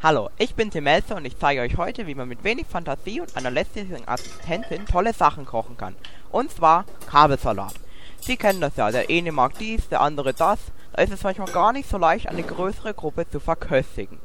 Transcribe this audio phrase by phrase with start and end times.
[0.00, 3.20] Hallo, ich bin Tim Melzer und ich zeige euch heute, wie man mit wenig Fantasie
[3.20, 5.96] und einer lästigen Assistentin tolle Sachen kochen kann.
[6.30, 7.74] Und zwar Kabelsalat.
[8.20, 10.60] Sie kennen das ja, der eine mag dies, der andere das.
[10.92, 14.20] Da ist es manchmal gar nicht so leicht, eine größere Gruppe zu verköstigen.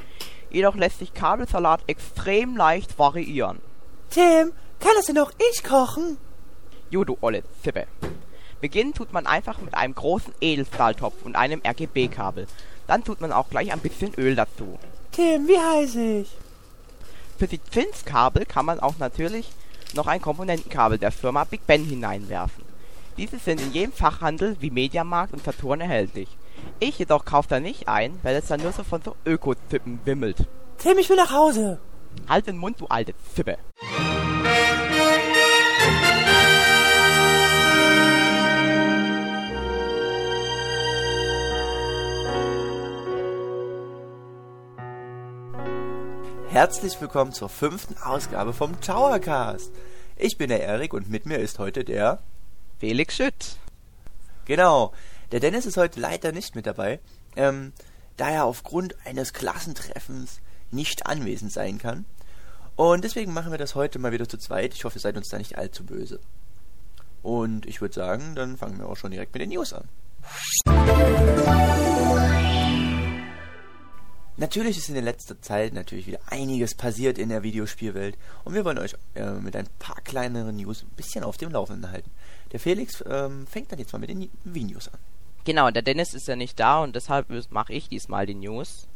[0.51, 3.59] Jedoch lässt sich Kabelsalat extrem leicht variieren.
[4.11, 6.17] Tim, kann das denn auch ich kochen?
[6.91, 7.87] Jo, du olle Zippe.
[8.61, 12.45] Beginnen tut man einfach mit einem großen Edelstahltopf und einem RGB-Kabel.
[12.85, 14.77] Dann tut man auch gleich ein bisschen Öl dazu.
[15.13, 16.27] Tim, wie heiß ich?
[17.37, 19.51] Für die Zinskabel kann man auch natürlich
[19.93, 22.63] noch ein Komponentenkabel der Firma Big Ben hineinwerfen.
[23.17, 26.29] Diese sind in jedem Fachhandel wie Mediamarkt und Saturn erhältlich.
[26.79, 30.47] Ich jedoch kaufe da nicht ein, weil es dann nur so von so Öko-Zippen wimmelt.
[30.79, 31.79] Tim, ich will nach Hause.
[32.27, 33.59] Halt den Mund, du alte Zippe.
[46.53, 49.71] Herzlich willkommen zur fünften Ausgabe vom Towercast.
[50.15, 52.19] Ich bin der Erik und mit mir ist heute der...
[52.77, 53.57] Felix Schütt.
[54.45, 54.93] Genau,
[55.31, 56.99] der Dennis ist heute leider nicht mit dabei,
[57.35, 57.73] ähm,
[58.17, 62.05] da er aufgrund eines Klassentreffens nicht anwesend sein kann.
[62.75, 64.75] Und deswegen machen wir das heute mal wieder zu zweit.
[64.75, 66.19] Ich hoffe, ihr seid uns da nicht allzu böse.
[67.23, 69.89] Und ich würde sagen, dann fangen wir auch schon direkt mit den News an.
[74.37, 78.65] Natürlich ist in der letzten Zeit natürlich wieder einiges passiert in der Videospielwelt und wir
[78.65, 82.09] wollen euch äh, mit ein paar kleineren News ein bisschen auf dem Laufenden halten.
[82.51, 84.99] Der Felix ähm, fängt dann jetzt mal mit den Videos an.
[85.45, 88.87] Genau, der Dennis ist ja nicht da und deshalb mache ich diesmal die News.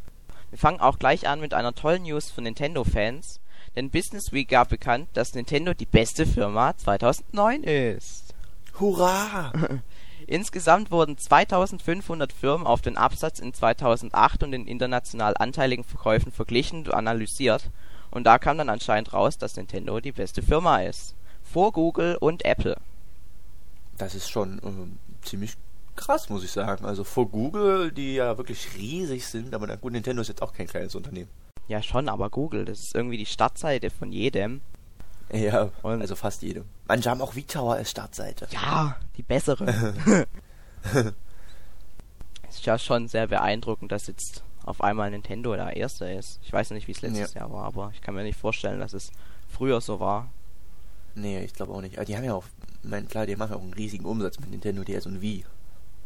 [0.49, 3.39] Wir fangen auch gleich an mit einer tollen News von Nintendo-Fans,
[3.75, 8.33] denn Business Week gab bekannt, dass Nintendo die beste Firma 2009 ist.
[8.79, 9.51] Hurra!
[10.27, 16.85] Insgesamt wurden 2500 Firmen auf den Absatz in 2008 und den international anteiligen Verkäufen verglichen
[16.85, 17.71] und analysiert
[18.11, 21.15] und da kam dann anscheinend raus, dass Nintendo die beste Firma ist.
[21.43, 22.77] Vor Google und Apple.
[23.97, 25.53] Das ist schon äh, ziemlich
[25.95, 26.85] krass, muss ich sagen.
[26.85, 30.53] Also vor Google, die ja wirklich riesig sind, aber na gut, Nintendo ist jetzt auch
[30.53, 31.29] kein kleines Unternehmen.
[31.67, 34.61] Ja schon, aber Google, das ist irgendwie die Startseite von jedem.
[35.33, 36.65] Ja, und also fast jedem.
[36.87, 38.47] Manche haben auch VTower als Startseite.
[38.51, 39.65] Ja, die bessere.
[42.49, 46.39] ist ja schon sehr beeindruckend, dass jetzt auf einmal Nintendo der Erste ist.
[46.43, 47.41] Ich weiß nicht, wie es letztes ja.
[47.41, 49.11] Jahr war, aber ich kann mir nicht vorstellen, dass es
[49.47, 50.29] früher so war.
[51.15, 51.97] Nee, ich glaube auch nicht.
[51.97, 52.43] Aber die haben ja auch,
[52.83, 55.45] mein klar, die machen ja auch einen riesigen Umsatz mit Nintendo DS und Wii.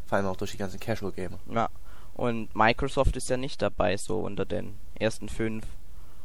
[0.06, 1.38] Vor allem auch durch die ganzen Casual-Gamer.
[1.50, 1.68] Ja.
[2.14, 5.64] Und Microsoft ist ja nicht dabei, so unter den ersten fünf.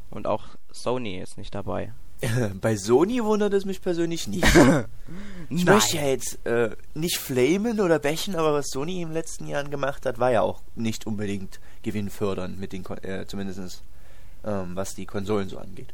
[0.09, 1.93] Und auch Sony ist nicht dabei.
[2.61, 4.43] Bei Sony wundert es mich persönlich nicht.
[5.49, 9.47] ich möchte ja jetzt äh, nicht flamen oder bächen, aber was Sony in den letzten
[9.47, 13.83] Jahren gemacht hat, war ja auch nicht unbedingt gewinnfördernd mit den, äh, zumindest
[14.43, 15.93] ähm, was die Konsolen so angeht.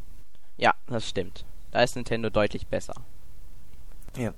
[0.57, 1.45] Ja, das stimmt.
[1.72, 2.94] Da ist Nintendo deutlich besser.
[4.16, 4.33] Ja.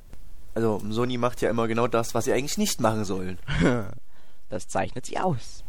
[0.53, 3.37] Also Sony macht ja immer genau das, was sie eigentlich nicht machen sollen.
[4.49, 5.65] das zeichnet sie aus.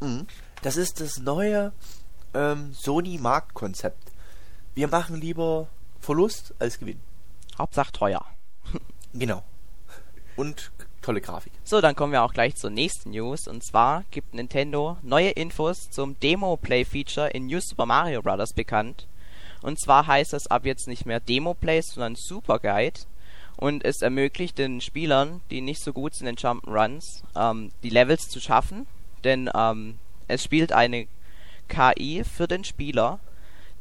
[0.00, 0.26] Mhm.
[0.62, 1.72] Das ist das neue
[2.34, 4.09] ähm, Sony-Marktkonzept.
[4.74, 5.68] Wir machen lieber
[6.00, 7.00] Verlust als Gewinn.
[7.58, 8.24] Hauptsache teuer.
[9.12, 9.42] genau.
[10.36, 10.70] Und
[11.02, 11.52] tolle Grafik.
[11.64, 13.48] So, dann kommen wir auch gleich zur nächsten News.
[13.48, 18.52] Und zwar gibt Nintendo neue Infos zum Demo-Play-Feature in New Super Mario Bros.
[18.52, 19.06] bekannt.
[19.62, 23.00] Und zwar heißt das ab jetzt nicht mehr Demo-Play, sondern Super Guide.
[23.56, 28.28] Und es ermöglicht den Spielern, die nicht so gut sind in Jump'n'Runs, ähm, die Levels
[28.28, 28.86] zu schaffen.
[29.24, 29.98] Denn ähm,
[30.28, 31.06] es spielt eine
[31.68, 33.20] KI für den Spieler,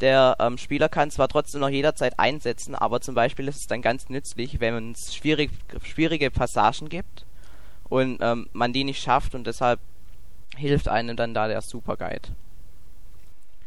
[0.02, 3.82] der ähm, Spieler kann zwar trotzdem noch jederzeit einsetzen, aber zum Beispiel ist es dann
[3.82, 5.52] ganz nützlich, wenn es schwierig,
[5.84, 7.26] schwierige Passagen gibt
[7.90, 9.80] und ähm, man die nicht schafft und deshalb
[10.56, 12.30] hilft einem dann da der Superguide.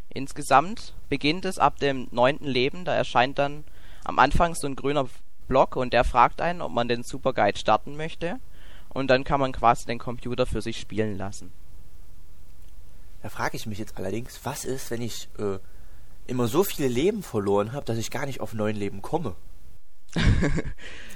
[0.08, 3.64] Insgesamt beginnt es ab dem neunten Leben, da erscheint dann
[4.04, 5.08] am Anfang so ein grüner
[5.48, 8.38] Block und der fragt einen, ob man den Superguide starten möchte
[8.90, 11.52] und dann kann man quasi den Computer für sich spielen lassen.
[13.22, 15.58] Da frage ich mich jetzt allerdings, was ist, wenn ich äh,
[16.26, 19.34] immer so viele Leben verloren habe, dass ich gar nicht auf neun Leben komme.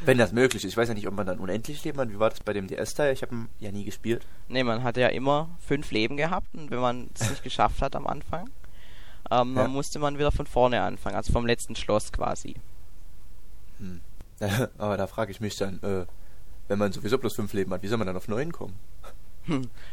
[0.05, 0.71] Wenn das möglich ist.
[0.71, 2.09] Ich weiß ja nicht, ob man dann unendlich Leben hat.
[2.09, 3.13] Wie war das bei dem DS-Teil?
[3.13, 4.27] Ich habe ihn ja nie gespielt.
[4.49, 7.95] Nee, man hatte ja immer fünf Leben gehabt und wenn man es nicht geschafft hat
[7.95, 8.49] am Anfang,
[9.31, 9.63] ähm, ja.
[9.63, 12.57] dann musste man wieder von vorne anfangen, also vom letzten Schloss quasi.
[13.79, 14.01] Hm.
[14.79, 16.07] Aber da frage ich mich dann, äh,
[16.69, 18.79] wenn man sowieso bloß fünf Leben hat, wie soll man dann auf neun kommen?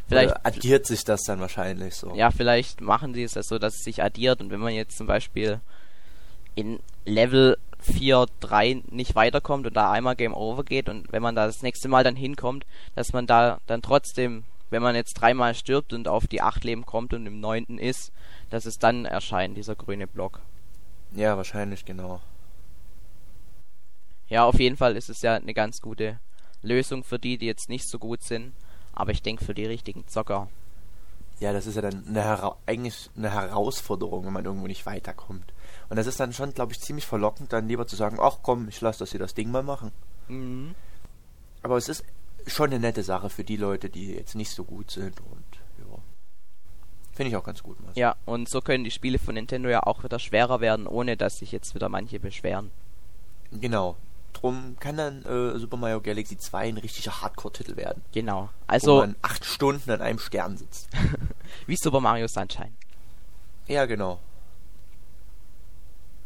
[0.08, 2.14] Vielleicht Oder addiert sich das dann wahrscheinlich so.
[2.14, 4.96] Ja, vielleicht machen sie es ja so, dass es sich addiert und wenn man jetzt
[4.96, 5.60] zum Beispiel
[6.54, 11.34] in Level 4, 3 nicht weiterkommt und da einmal Game Over geht und wenn man
[11.34, 12.64] da das nächste Mal dann hinkommt,
[12.94, 16.84] dass man da dann trotzdem wenn man jetzt dreimal stirbt und auf die acht Leben
[16.84, 18.12] kommt und im neunten ist,
[18.50, 20.40] dass es dann erscheint, dieser grüne Block.
[21.14, 22.20] Ja, wahrscheinlich, genau.
[24.28, 26.18] Ja, auf jeden Fall ist es ja eine ganz gute
[26.62, 28.52] Lösung für die, die jetzt nicht so gut sind.
[28.94, 30.48] Aber ich denke für die richtigen Zocker.
[31.40, 35.52] Ja, das ist ja dann eine Hera eigentlich eine Herausforderung, wenn man irgendwo nicht weiterkommt.
[35.88, 38.68] Und das ist dann schon, glaube ich, ziemlich verlockend, dann lieber zu sagen, ach komm,
[38.68, 39.90] ich lasse das hier das Ding mal machen.
[40.28, 40.74] Mhm.
[41.62, 42.04] Aber es ist
[42.46, 45.44] schon eine nette Sache für die Leute, die jetzt nicht so gut sind und
[45.78, 45.98] ja.
[47.12, 47.80] Finde ich auch ganz gut.
[47.80, 48.00] Marcel.
[48.00, 51.38] Ja, und so können die Spiele von Nintendo ja auch wieder schwerer werden, ohne dass
[51.38, 52.70] sich jetzt wieder manche beschweren.
[53.50, 53.96] Genau.
[54.34, 58.02] Drum kann dann äh, Super Mario Galaxy 2 ein richtiger Hardcore-Titel werden.
[58.12, 58.42] Genau.
[58.42, 60.88] wo Also man acht Stunden an einem Stern sitzt.
[61.66, 62.72] wie Super Mario Sunshine.
[63.66, 64.20] Ja, genau.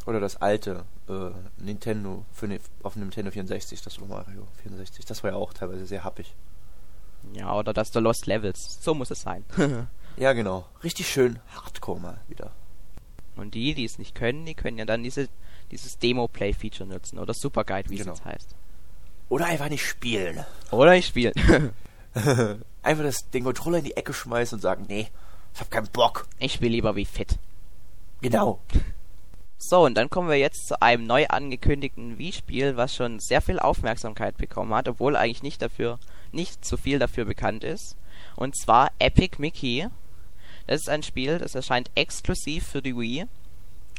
[0.06, 5.05] Oder das alte äh, Nintendo für ne, auf dem Nintendo 64, das Super Mario 64.
[5.05, 6.34] Das war ja auch teilweise sehr happig.
[7.34, 8.78] Ja, oder das The Lost Levels.
[8.81, 9.44] So muss es sein.
[10.19, 10.66] Ja, genau.
[10.82, 12.50] Richtig schön Hardcore mal wieder.
[13.38, 15.29] Und die, die es nicht können, die können ja dann diese,
[15.70, 17.19] dieses Demo-Play-Feature nutzen.
[17.19, 18.12] Oder Super Guide, wie Genau.
[18.12, 18.55] es jetzt heißt.
[19.29, 20.44] Oder einfach nicht spielen.
[20.70, 21.32] Oder ich spiele.
[22.82, 25.08] Einfach das, den Controller in die Ecke schmeißen und sagen, nee,
[25.55, 26.26] ich hab keinen Bock.
[26.38, 27.38] ich spiele lieber wie fit.
[28.23, 28.58] Genau.
[29.58, 33.58] So, und dann kommen wir jetzt zu einem neu angekündigten Wii-Spiel, was schon sehr viel
[33.58, 35.99] Aufmerksamkeit bekommen hat, obwohl eigentlich nicht dafür,
[36.32, 37.96] nicht so viel dafür bekannt ist.
[38.37, 39.88] Und zwar Epic Mickey.
[40.69, 43.25] Das ist ein Spiel, das erscheint exklusiv für die Wii.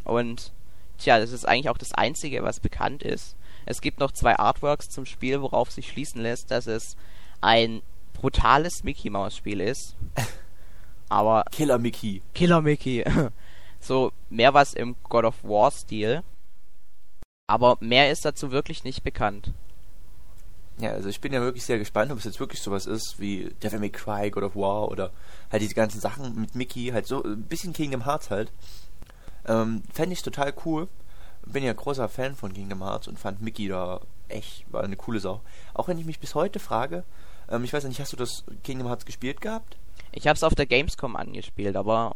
[0.03, 0.53] Und
[0.99, 3.35] tja, das ist eigentlich auch das einzige, was bekannt ist.
[3.65, 6.95] Es gibt noch zwei Artworks zum Spiel, worauf sich schließen lässt, dass es
[7.41, 7.81] ein
[8.13, 9.95] brutales Mickey Mouse Spiel ist.
[11.09, 12.21] Aber Killer Mickey.
[12.35, 13.03] Killer Mickey.
[13.79, 16.21] so mehr was im God of War Stil.
[17.47, 19.53] Aber mehr ist dazu wirklich nicht bekannt.
[20.79, 23.53] Ja, also ich bin ja wirklich sehr gespannt, ob es jetzt wirklich sowas ist wie
[23.61, 25.11] Devil May Cry, God of War oder
[25.51, 28.51] halt diese ganzen Sachen mit Mickey, halt so ein bisschen Kingdom Hearts halt.
[29.45, 30.87] Ähm, Fände ich total cool.
[31.45, 33.99] Bin ja großer Fan von Kingdom Hearts und fand Mickey da
[34.29, 35.41] echt, war eine coole Sau.
[35.73, 37.03] Auch wenn ich mich bis heute frage,
[37.49, 39.75] ähm, ich weiß nicht, hast du das Kingdom Hearts gespielt gehabt?
[40.11, 42.15] Ich hab's auf der Gamescom angespielt, aber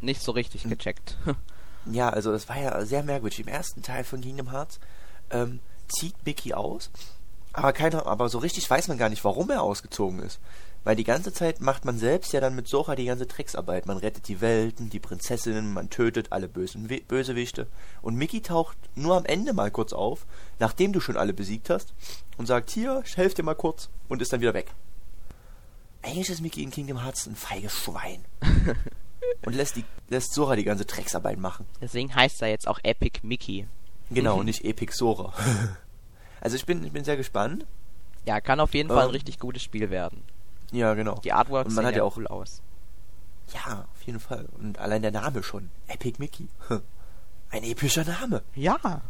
[0.00, 0.70] nicht so richtig Hm.
[0.70, 1.16] gecheckt.
[1.88, 3.38] Ja, also das war ja sehr merkwürdig.
[3.38, 4.80] Im ersten Teil von Kingdom Hearts
[5.30, 6.90] ähm, zieht Mickey aus,
[7.56, 10.40] aber keiner, aber so richtig weiß man gar nicht, warum er ausgezogen ist.
[10.84, 13.86] Weil die ganze Zeit macht man selbst ja dann mit Sora die ganze Drecksarbeit.
[13.86, 17.66] Man rettet die Welten, die Prinzessinnen, man tötet alle bösen We Bösewichte.
[18.02, 20.26] Und Mickey taucht nur am Ende mal kurz auf,
[20.60, 21.92] nachdem du schon alle besiegt hast,
[22.36, 24.68] und sagt, hier, ich helf dir mal kurz, und ist dann wieder weg.
[26.02, 28.24] Eigentlich ist Mickey in Kingdom Hearts ein feiges Schwein.
[29.44, 31.66] und lässt, die, lässt Sora die ganze Drecksarbeit machen.
[31.80, 33.66] Deswegen heißt er jetzt auch Epic Mickey.
[34.10, 34.44] Genau, Mhm.
[34.44, 35.32] nicht Epic Sora.
[36.46, 37.66] also ich bin, ich bin sehr gespannt.
[38.24, 39.10] Ja, kann auf jeden Fall ein Ähm.
[39.10, 40.22] richtig gutes Spiel werden.
[40.72, 41.16] Ja, genau.
[41.24, 42.62] Die Artworks sehen ja ja auch- cool aus.
[43.54, 44.46] Ja, auf jeden Fall.
[44.60, 45.70] Und allein der Name schon.
[45.86, 46.48] Epic Mickey.
[47.50, 48.42] Ein epischer Name.
[48.54, 49.02] Ja.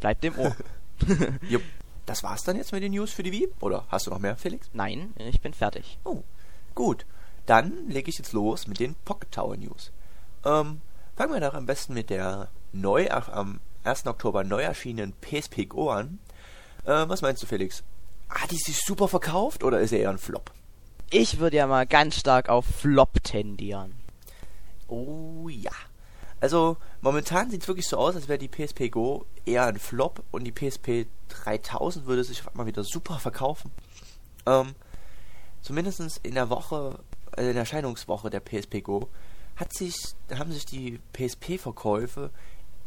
[0.00, 0.54] Bleibt im Ohr.
[1.48, 1.62] Jupp.
[2.04, 3.48] Das war's dann jetzt mit den News für die Wii?
[3.60, 4.70] Oder hast du noch mehr, Felix?
[4.72, 5.98] Nein, ich bin fertig.
[6.04, 6.22] Oh,
[6.76, 7.04] gut.
[7.46, 9.90] Dann lege ich jetzt los mit den Pocket Tower News.
[10.44, 10.80] Ähm,
[11.16, 14.06] fangen wir doch am besten mit der neu am 1.
[14.06, 16.20] Oktober neu erschienenen PSP Go an.
[16.86, 17.82] Äh, was meinst du, Felix?
[18.30, 20.52] Hat die sich super verkauft oder ist er eher ein Flop?
[21.10, 23.94] Ich würde ja mal ganz stark auf Flop tendieren.
[24.88, 25.72] Oh ja.
[26.40, 30.22] Also momentan sieht es wirklich so aus, als wäre die PSP Go eher ein Flop
[30.30, 33.70] und die PSP 3000 würde sich auf einmal wieder super verkaufen.
[34.44, 34.74] Ähm,
[35.62, 36.98] zumindest in der Woche,
[37.32, 39.08] also in der Erscheinungswoche der PSP Go,
[39.56, 39.96] hat sich,
[40.36, 42.30] haben sich die PSP-Verkäufe,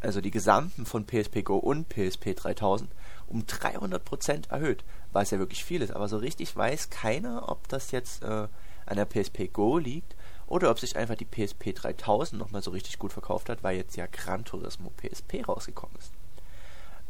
[0.00, 2.90] also die gesamten von PSP Go und PSP 3000,
[3.30, 5.92] um 300% erhöht, was ja wirklich viel ist.
[5.92, 8.48] Aber so richtig weiß keiner, ob das jetzt äh,
[8.86, 12.98] an der PSP Go liegt oder ob sich einfach die PSP 3000 nochmal so richtig
[12.98, 16.12] gut verkauft hat, weil jetzt ja Gran Turismo PSP rausgekommen ist.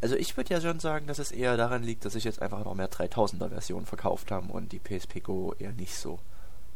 [0.03, 2.65] Also ich würde ja schon sagen, dass es eher daran liegt, dass sich jetzt einfach
[2.65, 6.19] noch mehr 3000er Versionen verkauft haben und die PSP Go eher nicht so.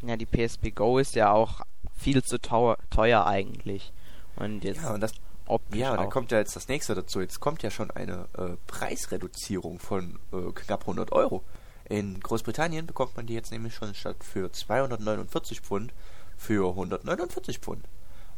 [0.03, 1.63] Ja, die PSP Go ist ja auch
[1.97, 3.93] viel zu teuer, teuer eigentlich.
[4.37, 5.13] Und jetzt Ja, und das
[5.47, 6.11] optisch Ja, auch.
[6.11, 7.21] kommt ja jetzt das nächste dazu.
[7.21, 11.43] Jetzt kommt ja schon eine äh, Preisreduzierung von äh, knapp 100 Euro.
[11.87, 15.93] In Großbritannien bekommt man die jetzt nämlich schon statt für 249 Pfund
[16.37, 17.85] für 149 Pfund.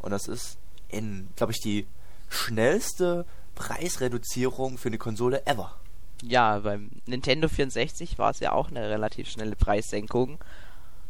[0.00, 0.58] Und das ist
[0.88, 1.86] in, glaube ich, die
[2.28, 5.74] schnellste Preisreduzierung für eine Konsole ever.
[6.22, 10.38] Ja, beim Nintendo 64 war es ja auch eine relativ schnelle Preissenkung.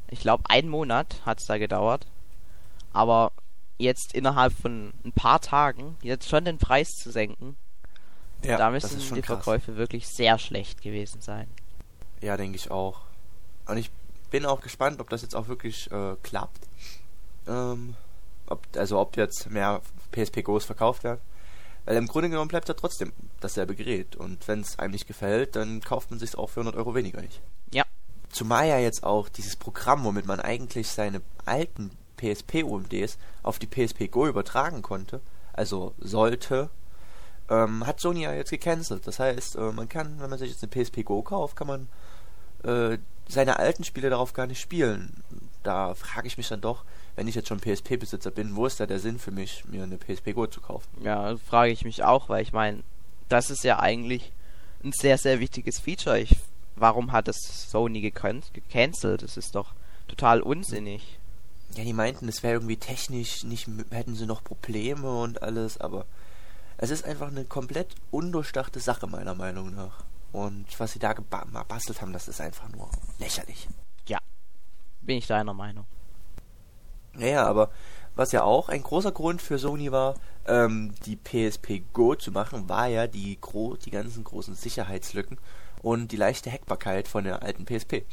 [0.09, 2.07] Ich glaube, einen Monat hat es da gedauert.
[2.93, 3.33] Aber
[3.78, 7.56] jetzt innerhalb von ein paar Tagen jetzt schon den Preis zu senken,
[8.42, 9.42] da müssen die krass.
[9.42, 11.49] Verkäufe wirklich sehr schlecht gewesen sein.
[12.21, 13.00] Ja, denke ich auch.
[13.66, 13.90] Und ich
[14.30, 16.66] bin auch gespannt, ob das jetzt auch wirklich äh, klappt.
[17.47, 17.95] Ähm,
[18.47, 19.80] ob, also ob jetzt mehr
[20.12, 21.21] PSP Go's verkauft werden.
[21.85, 24.16] Weil im Grunde genommen bleibt ja trotzdem dasselbe Gerät.
[24.16, 27.21] Und wenn es einem nicht gefällt, dann kauft man sich auch für 100 Euro weniger
[27.21, 27.40] nicht.
[27.73, 27.85] Ja.
[28.30, 34.08] Zumal ja jetzt auch dieses Programm, womit man eigentlich seine alten PSP-UMDs auf die PSP
[34.08, 35.20] Go übertragen konnte,
[35.52, 36.70] also sollte,
[37.49, 39.06] ähm, hat Sony ja jetzt gecancelt.
[39.06, 41.88] Das heißt, äh, man kann, wenn man sich jetzt eine PSP Go kauft, kann man
[42.64, 45.23] äh, seine alten Spiele darauf gar nicht spielen.
[45.62, 46.85] Da frage ich mich dann doch,
[47.16, 49.96] wenn ich jetzt schon PSP-Besitzer bin, wo ist da der Sinn für mich, mir eine
[49.96, 50.88] PSP Go zu kaufen?
[51.02, 52.82] Ja, frage ich mich auch, weil ich meine,
[53.28, 54.32] das ist ja eigentlich
[54.85, 56.20] ein sehr, sehr wichtiges Feature.
[56.20, 56.37] Ich,
[56.76, 59.23] warum hat das Sony gecan gecancelt?
[59.23, 59.75] Das ist doch
[60.08, 61.18] total unsinnig.
[61.76, 66.06] Ja, die meinten, es wäre irgendwie technisch nicht, hätten sie noch Probleme und alles, aber
[66.78, 70.02] es ist einfach eine komplett undurchdachte Sache, meiner Meinung nach.
[70.33, 73.68] Und was sie da gebastelt haben, das ist einfach nur lächerlich.
[74.09, 74.18] Ja,
[75.02, 75.85] bin ich deiner Meinung.
[77.12, 77.71] Naja, aber
[78.14, 80.14] was ja auch ein großer Grund für Sony war,
[80.47, 85.38] ähm, die PSP Go zu machen, war ja die, gro die ganzen großen Sicherheitslücken
[85.83, 88.06] und die leichte Hackbarkeit von der alten PSP.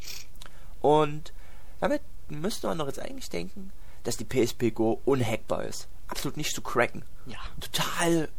[0.81, 1.31] Und
[1.79, 2.01] damit
[2.41, 3.71] müsste man doch jetzt eigentlich denken,
[4.03, 5.87] dass die PSP Go unhackbar ist.
[6.07, 7.03] Absolut nicht zu cracken.
[7.25, 7.37] Ja.
[7.59, 8.29] Total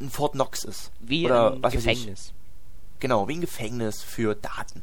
[0.00, 0.90] ein Fort Knox ist.
[1.00, 1.70] Wie Oder ein.
[1.70, 2.32] Gefängnis.
[3.00, 4.82] Genau, wie ein Gefängnis für Daten.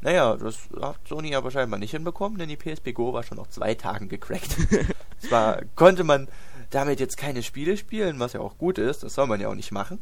[0.00, 3.46] Naja, das hat Sony aber scheinbar nicht hinbekommen, denn die PSP Go war schon nach
[3.46, 4.56] zwei Tagen gecrackt.
[5.20, 6.28] Zwar konnte man
[6.70, 9.54] damit jetzt keine Spiele spielen, was ja auch gut ist, das soll man ja auch
[9.54, 9.98] nicht machen.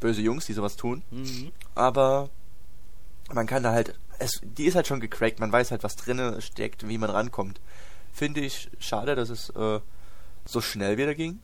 [0.00, 1.02] Böse Jungs, die sowas tun.
[1.10, 1.52] Mhm.
[1.74, 2.30] Aber
[3.32, 6.40] man kann da halt, es, die ist halt schon gecrackt, man weiß halt, was drinne
[6.40, 7.60] steckt, wie man rankommt.
[8.12, 9.80] Finde ich schade, dass es äh,
[10.44, 11.40] so schnell wieder ging.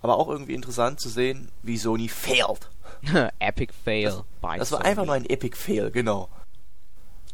[0.00, 2.68] Aber auch irgendwie interessant zu sehen, wie Sony failed.
[3.38, 4.04] Epic Fail.
[4.06, 4.84] Das, das war Sony.
[4.90, 6.28] einfach nur ein Epic Fail, genau.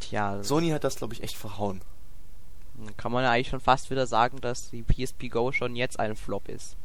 [0.00, 1.80] Tja, Sony hat das, glaube ich, echt verhauen.
[2.76, 5.98] dann kann man ja eigentlich schon fast wieder sagen, dass die PSP Go schon jetzt
[5.98, 6.76] ein Flop ist.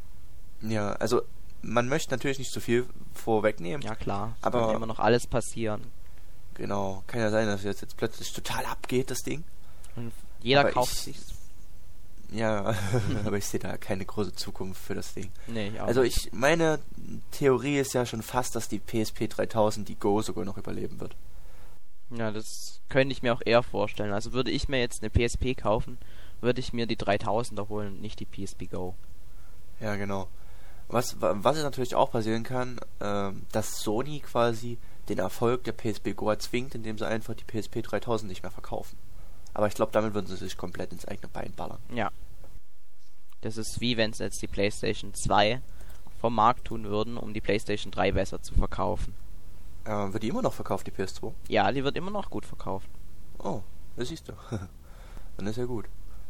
[0.62, 1.22] Ja, also
[1.62, 3.82] man möchte natürlich nicht zu viel vorwegnehmen.
[3.82, 5.82] Ja klar, es Aber- kann immer noch alles passieren.
[6.54, 9.42] Genau, kann ja sein, dass jetzt, jetzt plötzlich total abgeht, das Ding.
[9.96, 11.26] Und jeder Aber kauft ich- sich's.
[12.30, 12.74] Ja,
[13.24, 15.30] aber ich sehe da keine große Zukunft für das Ding.
[15.46, 16.80] Nee, ich auch Also ich, meine
[17.30, 21.14] Theorie ist ja schon fast, dass die PSP 3000 die Go sogar noch überleben wird.
[22.10, 24.12] Ja, das könnte ich mir auch eher vorstellen.
[24.12, 25.98] Also würde ich mir jetzt eine PSP kaufen,
[26.40, 28.94] würde ich mir die 3000er holen, nicht die PSP Go.
[29.80, 30.28] Ja, genau.
[30.88, 36.14] Was, wa- was natürlich auch passieren kann, ähm, dass Sony quasi den Erfolg der PSP
[36.14, 38.96] Go erzwingt, indem sie einfach die PSP 3000 nicht mehr verkaufen.
[39.52, 41.78] Aber ich glaube, damit würden sie sich komplett ins eigene Bein ballern.
[41.94, 42.10] Ja.
[43.42, 45.60] Das ist wie wenn sie jetzt die PlayStation 2
[46.20, 49.14] vom Markt tun würden, um die PlayStation 3 besser zu verkaufen.
[49.84, 51.32] Äh, wird die immer noch verkauft, die PS2?
[51.48, 52.88] Ja, die wird immer noch gut verkauft.
[53.38, 53.60] Oh,
[53.96, 54.32] das siehst du.
[55.36, 55.86] Dann ist ja gut.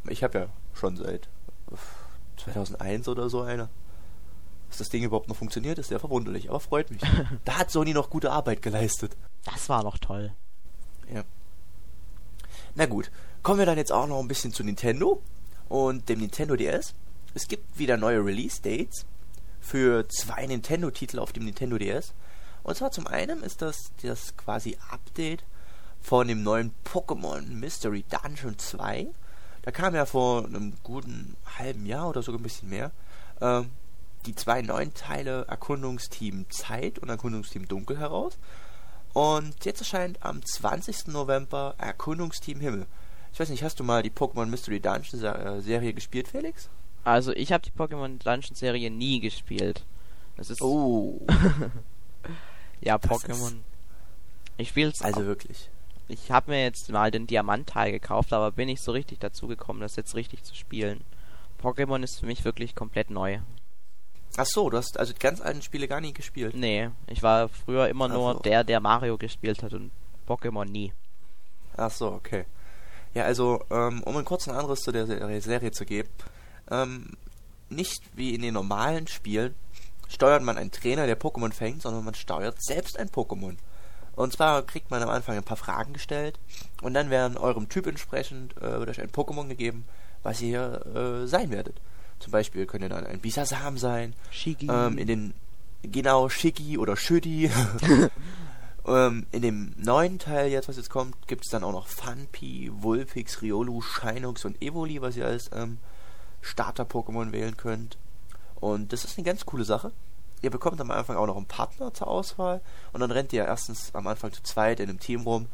[0.08, 1.28] Ich habe ja schon seit
[1.70, 1.94] uff,
[2.36, 3.68] 2001 oder so eine.
[4.74, 7.00] Dass das Ding überhaupt noch funktioniert, ist sehr verwunderlich, aber freut mich.
[7.44, 9.16] da hat Sony noch gute Arbeit geleistet.
[9.44, 10.32] Das war noch toll.
[11.14, 11.22] Ja.
[12.74, 13.12] Na gut,
[13.44, 15.22] kommen wir dann jetzt auch noch ein bisschen zu Nintendo
[15.68, 16.92] und dem Nintendo DS.
[17.34, 19.06] Es gibt wieder neue Release-Dates
[19.60, 22.12] für zwei Nintendo-Titel auf dem Nintendo DS.
[22.64, 25.44] Und zwar zum einen ist das das quasi Update
[26.00, 29.06] von dem neuen Pokémon Mystery Dungeon 2.
[29.62, 32.90] Da kam ja vor einem guten halben Jahr oder sogar ein bisschen mehr
[33.40, 33.70] ähm,
[34.26, 38.38] die zwei neuen Teile Erkundungsteam Zeit und Erkundungsteam Dunkel heraus.
[39.12, 41.08] Und jetzt erscheint am 20.
[41.08, 42.86] November Erkundungsteam Himmel.
[43.32, 46.68] Ich weiß nicht, hast du mal die Pokémon Mystery Dungeon äh, Serie gespielt, Felix?
[47.04, 49.84] Also ich habe die Pokémon Dungeon Serie nie gespielt.
[50.36, 51.20] Das ist Oh,
[52.80, 53.54] ja das Pokémon.
[54.56, 55.70] Ich spiel's also wirklich.
[56.08, 59.80] Ich habe mir jetzt mal den Diamantteil gekauft, aber bin nicht so richtig dazu gekommen,
[59.80, 61.02] das jetzt richtig zu spielen.
[61.62, 63.38] Pokémon ist für mich wirklich komplett neu.
[64.36, 66.54] Ach so, du hast also die ganz alten Spiele gar nie gespielt.
[66.56, 68.38] Nee, ich war früher immer Ach nur so.
[68.40, 69.92] der, der Mario gespielt hat und
[70.26, 70.92] Pokémon nie.
[71.76, 72.44] Ach so, okay.
[73.14, 76.08] Ja, also, ähm, um einen kurzen Anriss zu der Serie, Serie zu geben,
[76.70, 77.12] ähm,
[77.68, 79.54] nicht wie in den normalen Spielen
[80.08, 83.56] steuert man einen Trainer, der Pokémon fängt, sondern man steuert selbst ein Pokémon.
[84.16, 86.38] Und zwar kriegt man am Anfang ein paar Fragen gestellt
[86.82, 89.86] und dann werden eurem Typ entsprechend äh, wird euch ein Pokémon gegeben,
[90.22, 91.80] was ihr äh, sein werdet.
[92.24, 94.66] Zum Beispiel könnt ihr dann ein Bisasam sein, Shigi.
[94.70, 95.34] ähm, in den
[95.82, 97.50] genau Shiggy oder Schütti.
[98.86, 102.72] ähm, in dem neuen Teil jetzt, was jetzt kommt, gibt es dann auch noch Funpi,
[102.72, 105.76] Vulpix, Riolu, Shinox und Evoli, was ihr als ähm,
[106.40, 107.98] Starter-Pokémon wählen könnt.
[108.54, 109.92] Und das ist eine ganz coole Sache.
[110.40, 112.62] Ihr bekommt am Anfang auch noch einen Partner zur Auswahl
[112.94, 115.48] und dann rennt ihr erstens am Anfang zu zweit in einem Team rum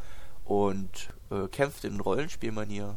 [0.45, 2.95] und äh, kämpft in Rollenspielmanier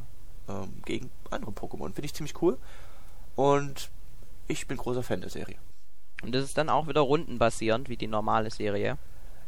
[0.47, 1.87] ähm, gegen andere Pokémon.
[1.87, 2.59] Finde ich ziemlich cool.
[3.35, 3.89] Und
[4.47, 5.57] ich bin großer Fan der Serie.
[6.21, 8.97] Und das ist dann auch wieder rundenbasierend, wie die normale Serie.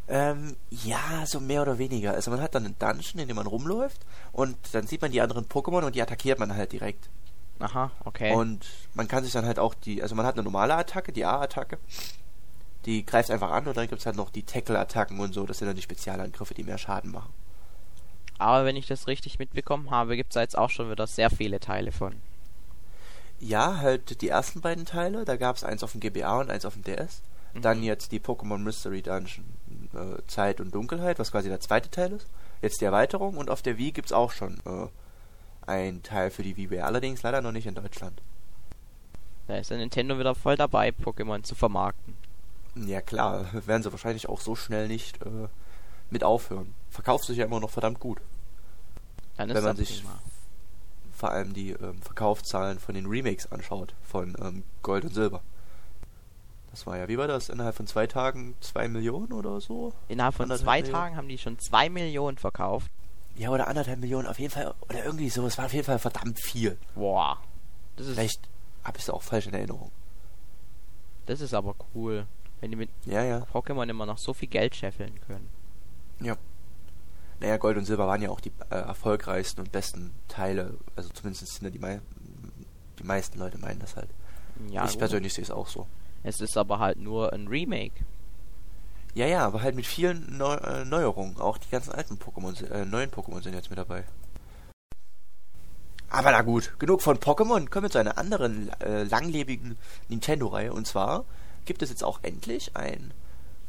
[0.08, 2.13] Ähm, ja, so mehr oder weniger.
[2.13, 5.22] Also man hat dann einen Dungeon, in dem man rumläuft und dann sieht man die
[5.22, 7.10] anderen Pokémon und die attackiert man halt direkt.
[7.60, 8.34] Aha, okay.
[8.34, 11.25] Und man kann sich dann halt auch die, also man hat eine normale Attacke, die
[11.25, 11.80] A-Attacke,
[12.86, 15.60] die greift einfach an und dann gibt es halt noch die Tackle-Attacken und so, das
[15.60, 17.34] sind dann die Spezialangriffe, die mehr Schaden machen.
[18.38, 21.30] Aber wenn ich das richtig mitbekommen habe, gibt es da jetzt auch schon wieder sehr
[21.30, 22.15] viele Teile von.
[23.39, 26.65] Ja, halt die ersten beiden Teile, da gab es eins auf dem GBA und eins
[26.65, 27.22] auf dem DS.
[27.54, 27.62] Mhm.
[27.62, 29.46] Dann jetzt die Pokémon Mystery Dungeon
[29.94, 32.27] äh, Zeit und Dunkelheit, was quasi der zweite Teil ist.
[32.62, 34.88] Jetzt die Erweiterung und auf der Wii gibt es auch schon äh,
[35.68, 38.22] ein Teil für die Wii, allerdings leider noch nicht in Deutschland.
[39.48, 42.15] Da ist der Nintendo wieder voll dabei, Pokémon zu vermarkten.
[42.75, 45.48] Ja klar, werden sie wahrscheinlich auch so schnell nicht äh,
[46.10, 46.74] mit aufhören.
[46.89, 48.20] Verkauft sich ja immer noch verdammt gut.
[49.38, 50.20] Dann ist Wenn man das sich prima.
[51.15, 55.41] Vor allem die ähm, Verkaufszahlen von den Remakes anschaut, von ähm, Gold und Silber.
[56.72, 57.48] Das war ja, wie war das?
[57.50, 59.93] Innerhalb von zwei Tagen zwei Millionen oder so?
[60.10, 60.93] Innerhalb von anderthalb zwei Millionen?
[61.03, 62.91] Tagen haben die schon zwei Millionen verkauft.
[63.38, 65.45] Ja, oder anderthalb Millionen, auf jeden Fall, oder irgendwie so.
[65.45, 66.77] Es war auf jeden Fall verdammt viel.
[66.95, 67.38] Boah.
[67.95, 68.41] Das ist, Vielleicht
[68.84, 69.91] habe ich es auch falsch in Erinnerung.
[71.27, 72.27] das ist aber cool.
[72.62, 73.45] Wenn die mit Ja, ja.
[73.53, 75.50] Pokémon immer noch so viel Geld scheffeln können.
[76.19, 76.36] Ja.
[77.39, 80.77] Naja, Gold und Silber waren ja auch die äh, erfolgreichsten und besten Teile.
[80.96, 82.00] Also zumindest sind ja die, mei
[83.00, 84.10] die meisten Leute meinen das halt.
[84.70, 85.00] Ja, ich gut.
[85.00, 85.88] persönlich sehe es auch so.
[86.24, 88.06] Es ist aber halt nur ein Remake.
[89.13, 91.38] Ja, ja, aber halt mit vielen Neu äh, Neuerungen.
[91.38, 94.04] Auch die ganzen alten Pokémon, äh, neuen Pokémon sind jetzt mit dabei.
[96.10, 97.70] Aber na gut, genug von Pokémon.
[97.70, 99.77] Kommen wir zu einer anderen äh, langlebigen
[100.10, 100.74] Nintendo-Reihe.
[100.74, 101.25] Und zwar
[101.65, 103.13] gibt es jetzt auch endlich ein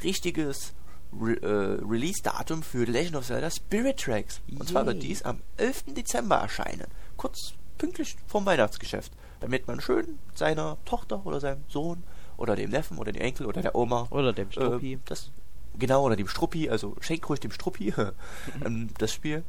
[0.03, 0.75] richtiges
[1.13, 4.41] Re äh, Release-Datum für Legend of Zelda Spirit Tracks.
[4.59, 5.09] Und zwar wird Yay.
[5.09, 5.95] dies am 11.
[5.95, 6.87] Dezember erscheinen.
[7.17, 9.13] Kurz pünktlich vorm Weihnachtsgeschäft.
[9.41, 12.03] Damit man schön seiner Tochter oder seinem Sohn
[12.37, 14.95] oder dem Neffen oder dem Enkel oder der Oma Oder dem Struppi.
[14.95, 15.31] äh, das,
[15.79, 17.95] genau, oder dem Struppi, also schenkt ruhig dem Struppi
[18.65, 19.45] ähm, das Spiel.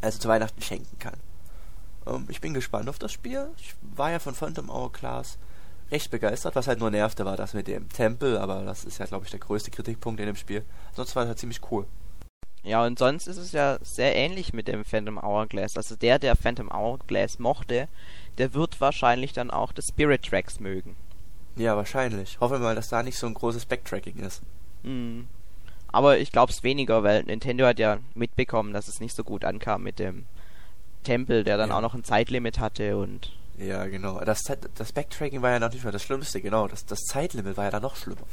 [0.00, 1.16] Also zu Weihnachten schenken kann.
[2.06, 3.48] Ähm, ich bin gespannt auf das Spiel.
[3.58, 5.38] Ich war ja von Phantom Hourglass
[5.90, 6.56] recht begeistert.
[6.56, 9.30] Was halt nur nervte, war das mit dem Tempel, aber das ist ja, glaube ich,
[9.30, 10.64] der größte Kritikpunkt in dem Spiel.
[10.94, 11.86] Sonst war es halt ziemlich cool.
[12.62, 15.76] Ja, und sonst ist es ja sehr ähnlich mit dem Phantom Hourglass.
[15.76, 17.86] Also der, der Phantom Hourglass mochte,
[18.38, 20.96] der wird wahrscheinlich dann auch das Spirit Tracks mögen.
[21.54, 22.38] Ja, wahrscheinlich.
[22.40, 24.42] Hoffe mal, dass da nicht so ein großes Backtracking ist.
[24.82, 25.26] Hm.
[25.88, 29.44] Aber ich glaube es weniger, weil Nintendo hat ja mitbekommen, dass es nicht so gut
[29.44, 30.26] ankam mit dem
[31.04, 31.76] Tempel, der dann Ja.
[31.78, 34.20] auch noch ein Zeitlimit hatte und Ja, genau.
[34.20, 34.42] Das,
[34.74, 36.68] das Backtracking war ja noch nicht mal das Schlimmste, genau.
[36.68, 38.26] Das, das Zeitlimit war ja dann noch schlimmer.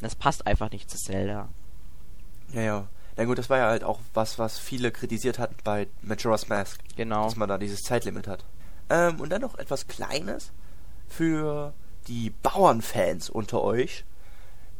[0.00, 1.48] das passt einfach nicht zu Zelda.
[2.52, 2.88] Ja, ja.
[3.16, 6.80] Na gut, das war ja halt auch was, was viele kritisiert hatten bei Majora's Mask,
[6.96, 7.24] Genau.
[7.24, 8.44] dass man da dieses Zeitlimit hat.
[8.90, 10.52] Ähm, und dann noch etwas Kleines
[11.08, 11.72] für
[12.08, 14.04] die Bauernfans unter euch,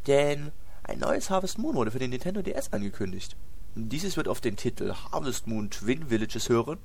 [0.05, 0.51] denn
[0.83, 3.35] ein neues Harvest Moon wurde für den Nintendo DS angekündigt.
[3.75, 6.77] Dieses wird auf den Titel Harvest Moon Twin Villages hören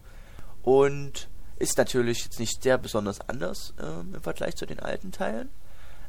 [0.63, 1.29] und
[1.59, 5.51] ist natürlich jetzt nicht sehr besonders anders ähm, im Vergleich zu den alten Teilen.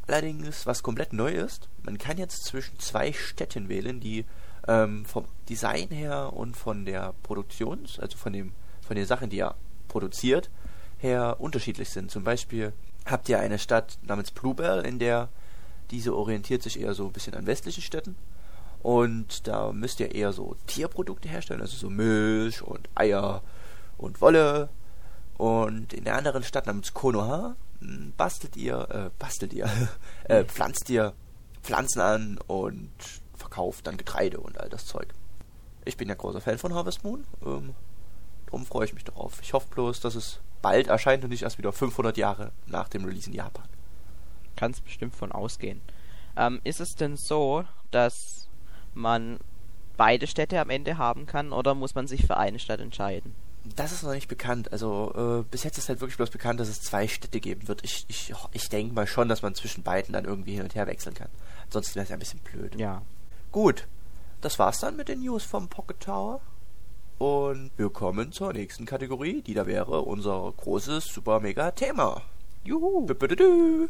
[0.07, 4.25] Allerdings, was komplett neu ist, man kann jetzt zwischen zwei Städten wählen, die
[4.67, 8.53] ähm, vom Design her und von der Produktions, also von dem,
[8.85, 9.55] von den Sachen, die er
[9.87, 10.49] produziert,
[10.97, 12.11] her unterschiedlich sind.
[12.11, 12.73] Zum Beispiel
[13.05, 15.29] habt ihr eine Stadt namens Bluebell, in der
[15.91, 18.15] diese orientiert sich eher so ein bisschen an westlichen Städten.
[18.81, 23.41] Und da müsst ihr eher so Tierprodukte herstellen, also so Milch und Eier
[23.97, 24.69] und Wolle.
[25.37, 29.69] Und in der anderen Stadt namens Konoha m, bastelt ihr, äh, bastelt ihr,
[30.25, 31.13] äh, pflanzt ihr
[31.61, 32.91] Pflanzen an und
[33.35, 35.07] verkauft dann Getreide und all das Zeug.
[35.85, 37.73] Ich bin ja großer Fan von Harvest Moon, ähm,
[38.45, 39.41] darum freue ich mich darauf.
[39.41, 43.05] Ich hoffe bloß, dass es bald erscheint und nicht erst wieder 500 Jahre nach dem
[43.05, 43.67] Release in Japan.
[44.55, 45.81] Kannst bestimmt von ausgehen.
[46.37, 48.47] Ähm, ist es denn so, dass
[48.93, 49.39] man
[49.97, 53.35] beide Städte am Ende haben kann oder muss man sich für eine Stadt entscheiden?
[53.63, 54.71] Das ist noch nicht bekannt.
[54.71, 57.83] Also äh, bis jetzt ist halt wirklich bloß bekannt, dass es zwei Städte geben wird.
[57.83, 60.87] Ich, ich, ich denke mal schon, dass man zwischen beiden dann irgendwie hin und her
[60.87, 61.29] wechseln kann.
[61.65, 62.75] Ansonsten wäre es ja ein bisschen blöd.
[62.79, 63.01] Ja.
[63.51, 63.87] Gut,
[64.41, 66.41] das war's dann mit den News vom Pocket Tower.
[67.19, 72.21] Und wir kommen zur nächsten Kategorie, die da wäre unser großes super mega Thema.
[72.65, 73.05] Juhu.
[73.05, 73.89] Bü-bü-dü-dü.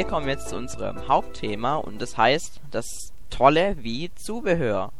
[0.00, 4.92] Wir kommen jetzt zu unserem Hauptthema und das heißt das tolle wie Zubehör.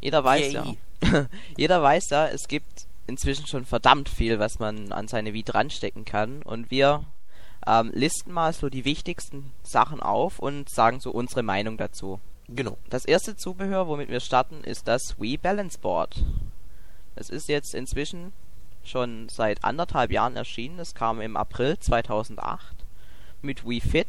[0.00, 0.76] Jeder weiß Yay.
[1.04, 1.26] ja.
[1.56, 6.04] jeder weiß ja, es gibt inzwischen schon verdammt viel, was man an seine Wii dranstecken
[6.04, 6.42] kann.
[6.42, 7.04] Und wir
[7.64, 12.18] ähm, listen mal so die wichtigsten Sachen auf und sagen so unsere Meinung dazu.
[12.48, 12.76] Genau.
[12.90, 16.24] Das erste Zubehör, womit wir starten, ist das Wii Balance Board.
[17.14, 18.32] Es ist jetzt inzwischen
[18.82, 20.80] schon seit anderthalb Jahren erschienen.
[20.80, 22.83] Es kam im April 2008
[23.44, 24.08] mit Wii Fit.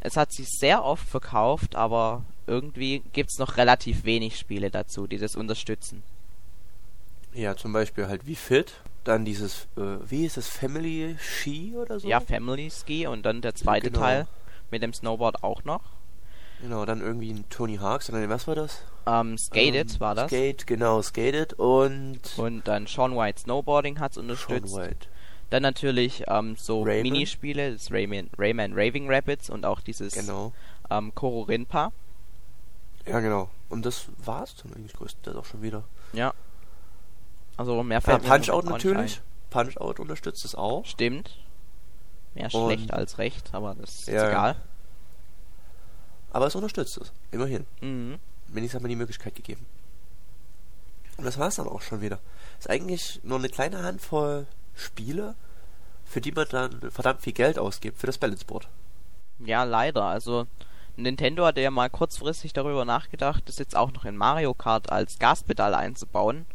[0.00, 5.06] Es hat sich sehr oft verkauft, aber irgendwie gibt es noch relativ wenig Spiele dazu,
[5.06, 6.02] die das unterstützen.
[7.32, 8.74] Ja, zum Beispiel halt wie Fit.
[9.02, 12.08] Dann dieses, äh, wie ist das, Family Ski oder so?
[12.08, 14.00] Ja, Family Ski und dann der zweite Genau.
[14.00, 14.26] Teil
[14.70, 15.82] mit dem Snowboard auch noch.
[16.62, 18.82] Genau, dann irgendwie ein Tony Hawk, sondern was war das?
[19.06, 20.30] Ähm, Skated Ähm, war das.
[20.30, 24.74] Skate, genau, Skated und Und dann Sean White Snowboarding hat's Sean unterstützt.
[24.74, 25.08] White.
[25.54, 27.12] Dann natürlich ähm, so Rayman.
[27.12, 30.52] Minispiele, das Rayman, Rayman Raving Rapids und auch dieses Genau.
[30.90, 31.92] ähm, Koro Rinpa.
[33.06, 33.48] Ja, genau.
[33.68, 35.84] Und das war's dann eigentlich größtenteils auch schon wieder.
[36.12, 36.34] Ja.
[37.56, 39.20] Also mehr Ja, fällt mir Punch noch Out gar nicht natürlich.
[39.50, 40.84] Punch Out unterstützt es auch.
[40.86, 41.38] Stimmt.
[42.34, 44.56] Mehr Und- schlecht als recht, aber das ist Ja, egal.
[46.32, 47.12] Aber es unterstützt es.
[47.30, 47.64] Immerhin.
[47.80, 48.18] Mhm.
[48.48, 49.64] Wenigstens hat man die Möglichkeit gegeben.
[51.16, 52.18] Und das war's dann auch schon wieder.
[52.58, 55.34] Ist eigentlich nur eine kleine Handvoll Spiele,
[56.04, 58.68] für die man dann verdammt viel Geld ausgibt für das Balance Board.
[59.38, 60.04] Ja, leider.
[60.04, 60.46] Also
[60.96, 65.18] Nintendo hatte ja mal kurzfristig darüber nachgedacht, das jetzt auch noch in Mario Kart als
[65.18, 66.46] Gaspedal einzubauen.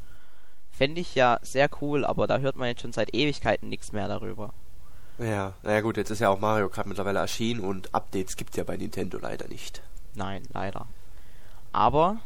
[0.71, 4.07] Fände ich ja sehr cool, aber da hört man jetzt schon seit Ewigkeiten nichts mehr
[4.07, 4.53] darüber.
[5.17, 8.63] Ja, naja gut, jetzt ist ja auch Mario Kart mittlerweile erschienen und Updates gibt's ja
[8.63, 9.81] bei Nintendo leider nicht.
[10.15, 10.87] Nein, leider.
[11.73, 12.19] Aber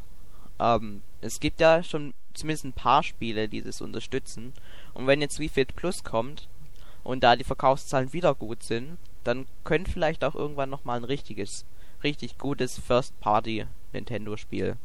[0.60, 4.54] ähm, es gibt ja schon zumindest ein paar Spiele, die das unterstützen.
[4.94, 6.48] Und wenn jetzt Wii Fit Plus kommt
[7.04, 11.66] und da die Verkaufszahlen wieder gut sind, dann könnte vielleicht auch irgendwann nochmal ein richtiges,
[12.04, 14.78] richtig gutes First-Party-Nintendo-Spiel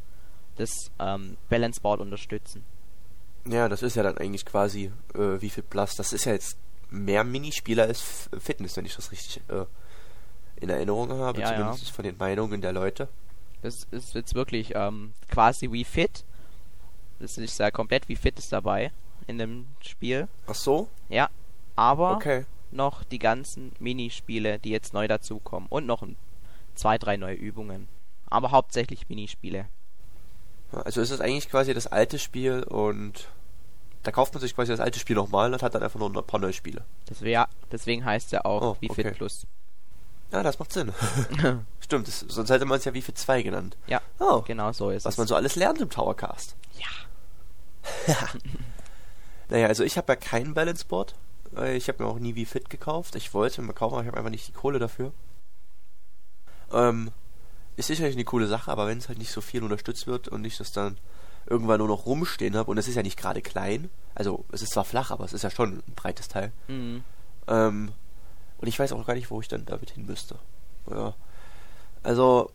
[0.55, 2.63] das ähm, Balance Board unterstützen.
[3.47, 5.95] Ja, das ist ja dann eigentlich quasi äh, wie viel Plus.
[5.95, 6.57] Das ist ja jetzt
[6.89, 9.65] mehr Minispieler als F- Fitness, wenn ich das richtig äh,
[10.59, 11.57] in Erinnerung habe, Ja, ja.
[11.57, 13.07] zumindest von den Meinungen der Leute.
[13.61, 16.25] Das ist jetzt wirklich ähm, quasi Wii Fit.
[17.19, 18.91] Das ist ja komplett Wii Fit ist dabei
[19.29, 20.27] in dem Spiel.
[20.47, 20.89] Ach so?
[21.07, 21.29] Ja,
[21.75, 22.45] aber Okay.
[22.71, 25.67] noch die ganzen Minispiele, die jetzt neu dazukommen.
[25.69, 26.15] Und noch ein,
[26.75, 27.87] zwei, drei neue Übungen.
[28.29, 29.65] Aber hauptsächlich Minispiele.
[30.71, 33.27] Also ist es eigentlich quasi das alte Spiel und
[34.03, 36.23] da kauft man sich quasi das alte Spiel nochmal und hat dann einfach nur ein
[36.27, 36.83] paar neue Spiele.
[37.07, 39.03] Das wär, deswegen heißt ja auch Oh, Wii okay.
[39.03, 39.47] Fit Plus.
[40.31, 40.93] Ja, das macht Sinn.
[41.79, 43.77] Stimmt, das, sonst hätte man es ja wie für zwei genannt.
[43.87, 45.17] Ja, Oh, genau so ist was es.
[45.17, 46.55] man so alles lernt im Towercast.
[46.77, 48.15] ja.
[49.49, 51.15] Naja, also ich habe ja kein Balance Board.
[51.55, 53.15] Äh, Ich habe mir auch nie wie Fit gekauft.
[53.15, 55.11] Ich wollte mir kaufen, aber ich habe einfach nicht die Kohle dafür.
[56.71, 57.11] Ähm,
[57.77, 60.45] ist sicherlich eine coole Sache, aber wenn es halt nicht so viel unterstützt wird und
[60.45, 60.97] ich das dann
[61.47, 64.73] irgendwann nur noch rumstehen habe, und es ist ja nicht gerade klein, also es ist
[64.73, 66.51] zwar flach, aber es ist ja schon ein breites Teil.
[66.67, 67.03] Mhm.
[67.47, 67.91] Ähm,
[68.59, 70.37] und ich weiß auch gar nicht, wo ich dann damit hin müsste.
[70.91, 71.15] Ja.
[72.03, 72.51] Also,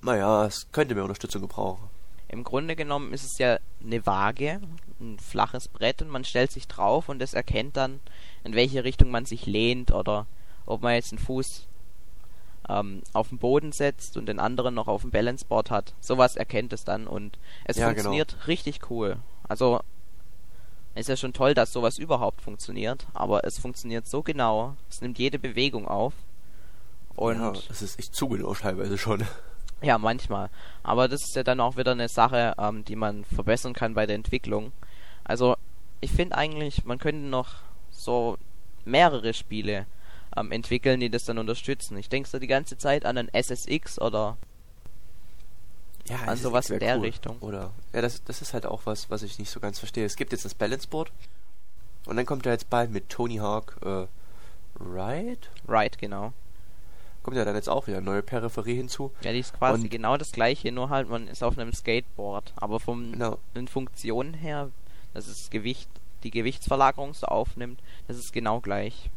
[0.00, 1.90] naja, es könnte mehr Unterstützung gebrauchen.
[2.28, 4.60] Im Grunde genommen ist es ja eine Waage,
[5.00, 8.00] ein flaches Brett und man stellt sich drauf und es erkennt dann,
[8.44, 10.26] in welche Richtung man sich lehnt oder
[10.66, 11.66] ob man jetzt einen Fuß
[12.68, 15.94] ähm, auf den Boden setzt und den anderen noch auf dem Balanceboard hat.
[16.00, 17.94] Sowas erkennt es dann und es Ja, genau.
[17.94, 19.16] funktioniert richtig cool.
[19.48, 19.80] Also
[20.94, 24.76] ist ja schon toll, dass sowas überhaupt funktioniert, aber es funktioniert so genau.
[24.90, 26.12] Es nimmt jede Bewegung auf.
[27.14, 29.24] Und ja, das ist echt zu genau teilweise schon.
[29.82, 30.50] Ja, manchmal.
[30.82, 34.06] Aber das ist ja dann auch wieder eine Sache, ähm, die man verbessern kann bei
[34.06, 34.72] der Entwicklung.
[35.24, 35.56] Also,
[36.00, 37.56] ich finde eigentlich, man könnte noch
[37.90, 38.36] so
[38.84, 39.86] mehrere Spiele
[40.36, 41.96] ähm, entwickeln, die das dann unterstützen.
[41.96, 44.36] Ich denke so die ganze Zeit an einen SSX oder
[46.08, 47.38] Ja, An ist- sowas in der Richtung.
[47.40, 50.06] Oder, ja, das, das ist halt auch was, was ich nicht so ganz verstehe.
[50.06, 51.12] Es gibt jetzt das Balance Board
[52.06, 54.06] und dann kommt ja jetzt bald mit Tony Hawk äh,
[54.82, 55.40] Ride.
[55.66, 56.32] Right, genau.
[57.28, 59.12] Kommt ja dann jetzt auch wieder eine neue Peripherie hinzu.
[59.20, 62.54] Ja, die ist quasi Und- genau das gleiche, nur halt man ist auf einem Skateboard.
[62.56, 63.36] Aber von Genau.
[63.54, 64.70] den Funktionen her,
[65.12, 65.90] dass es Gewicht,
[66.22, 69.10] die Gewichtsverlagerung so aufnimmt, das ist genau gleich.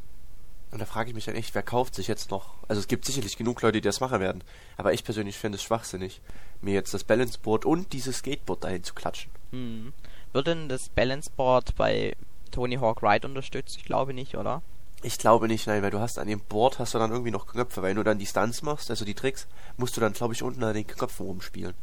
[0.71, 2.49] Und da frage ich mich dann echt, wer kauft sich jetzt noch?
[2.67, 4.43] Also es gibt sicherlich genug Leute, die das machen werden.
[4.75, 6.19] Aber ich persönlich finde es schwachsinnig,
[6.61, 9.31] mir jetzt das Balance Board und dieses Skateboard dahin zu klatschen.
[9.51, 9.93] Hm.
[10.33, 12.13] Wird denn das Balanceboard bei
[12.51, 13.77] Tony Hawk Ride unterstützt?
[13.77, 14.61] Ich glaube nicht, oder?
[15.03, 17.47] Ich glaube nicht, nein, weil du hast an dem Board hast du dann irgendwie noch
[17.47, 20.33] Knöpfe, weil wenn du dann die Stunts machst, also die Tricks, musst du dann, glaube
[20.33, 21.73] ich, unten an den Knöpfen rumspielen.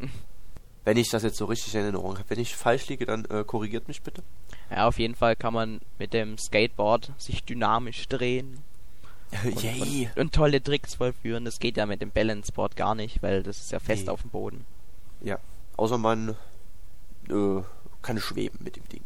[0.84, 2.30] wenn ich das jetzt so richtig in Erinnerung habe.
[2.30, 4.22] Wenn ich falsch liege, dann äh, korrigiert mich bitte.
[4.70, 8.58] Ja, auf jeden Fall kann man mit dem Skateboard sich dynamisch drehen
[9.44, 10.08] und, Yay!
[10.14, 11.44] und, und tolle Tricks vollführen.
[11.44, 14.10] Das geht ja mit dem Balanceboard gar nicht, weil das ist ja fest Nee.
[14.10, 14.64] auf dem Boden.
[15.20, 15.38] Ja,
[15.76, 16.36] außer man
[17.28, 17.60] äh,
[18.00, 19.02] kann schweben mit dem Ding.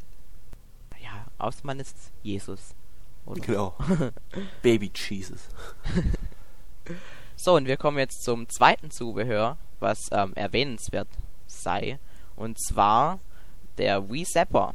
[1.39, 2.77] außer man ist Jesus.
[3.25, 3.41] Oder?
[3.41, 3.75] Genau.
[4.63, 5.49] Baby Jesus.
[7.37, 11.09] So, und wir kommen jetzt zum zweiten Zubehör, was ähm, erwähnenswert
[11.47, 11.99] sei.
[12.37, 13.21] Und zwar
[13.79, 14.75] der Wii Zapper.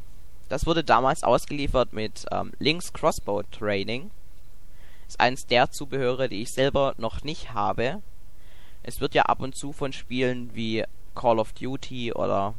[0.50, 4.12] Das wurde damals ausgeliefert mit ähm, Links Crossbow Training.
[5.08, 8.02] Ist eines der Zubehöre, die ich selber noch nicht habe.
[8.84, 10.84] Es wird ja ab und zu von Spielen wie
[11.16, 12.54] Call of Duty oder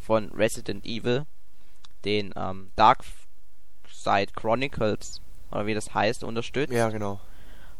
[0.00, 1.26] von Resident Evil,
[2.04, 3.04] den ähm, Dark
[3.90, 6.72] Side Chronicles oder wie das heißt, unterstützt.
[6.72, 7.20] Ja, genau.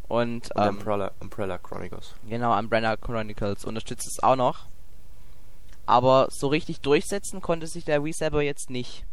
[0.09, 2.15] Und, Und ähm, Umbrella, Umbrella Chronicles.
[2.29, 4.67] Genau, Umbrella Chronicles unterstützt es auch noch.
[5.85, 9.05] Aber so richtig durchsetzen konnte sich der Wii Saber jetzt nicht.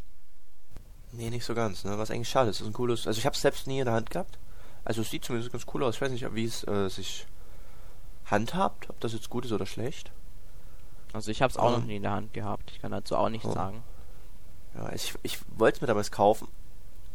[1.11, 1.97] Nee, nicht so ganz, ne?
[1.99, 2.59] Was eigentlich schade ist.
[2.59, 3.05] Das ist ein cooles.
[3.07, 4.39] Also ich habe es selbst nie in der Hand gehabt.
[4.83, 5.95] Also es sieht zumindest ganz cool aus.
[5.95, 7.27] Ich weiß nicht, wie es äh, sich
[8.25, 10.11] handhabt, ob das jetzt gut ist oder schlecht.
[11.13, 11.87] Also ich habe es auch noch Ähm.
[11.87, 12.71] nie in der Hand gehabt.
[12.71, 13.53] Ich kann dazu auch nichts Oh.
[13.53, 13.83] sagen.
[14.75, 16.47] Ja, ich, ich wollte es mir damals kaufen.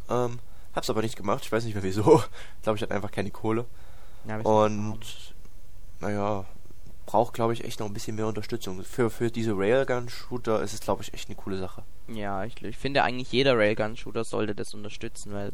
[0.08, 0.38] Ähm,
[0.74, 1.44] hab's aber nicht gemacht.
[1.44, 2.22] Ich weiß nicht mehr wieso.
[2.56, 3.64] Ich glaube, ich hatte einfach keine Kohle.
[4.26, 5.34] Ja, Und
[6.00, 6.44] naja,
[7.06, 8.82] braucht glaube ich echt noch ein bisschen mehr Unterstützung.
[8.84, 11.82] Für, für diese Railgun-Shooter ist es glaube ich echt eine coole Sache.
[12.08, 15.52] Ja, ich, ich finde eigentlich jeder Railgun-Shooter sollte das unterstützen, weil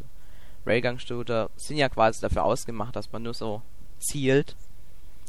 [0.66, 3.62] Railgun-Shooter sind ja quasi dafür ausgemacht, dass man nur so
[3.98, 4.57] zielt.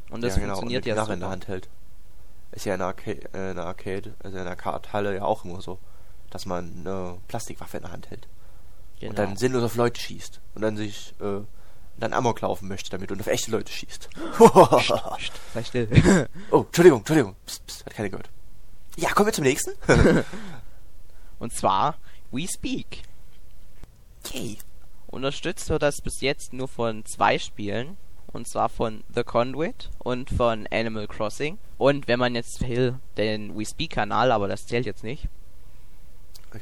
[0.10, 1.30] Und das ja, genau, funktioniert und eine ja Knarre in der.
[1.30, 1.70] Hand hält.
[2.52, 5.46] Ist ja in der, Arca äh, in der Arcade, also in der Arcade-Halle ja auch
[5.46, 5.78] immer so,
[6.30, 8.28] dass man eine Plastikwaffe in der Hand hält.
[9.00, 9.10] Genau.
[9.10, 10.40] Und dann sinnlos auf Leute schießt.
[10.56, 11.42] Und dann sich, äh,
[11.98, 14.10] dann Amok laufen möchte damit und auf echte Leute schießt.
[14.38, 16.28] Psst, sei still.
[16.52, 17.36] oh, Entschuldigung, Entschuldigung.
[17.46, 18.30] Psst, psst, hat keiner gehört.
[18.98, 19.74] Ja, kommen wir zum nächsten.
[21.40, 21.98] Und zwar
[22.32, 23.04] We Speak.
[24.32, 24.58] Yay.
[25.08, 27.98] Unterstützt wird das bis jetzt nur von zwei Spielen.
[28.28, 31.58] Und zwar von The Conduit und von Animal Crossing.
[31.78, 35.30] Und wenn man jetzt will, den We Speak Kanal, aber das zählt jetzt nicht.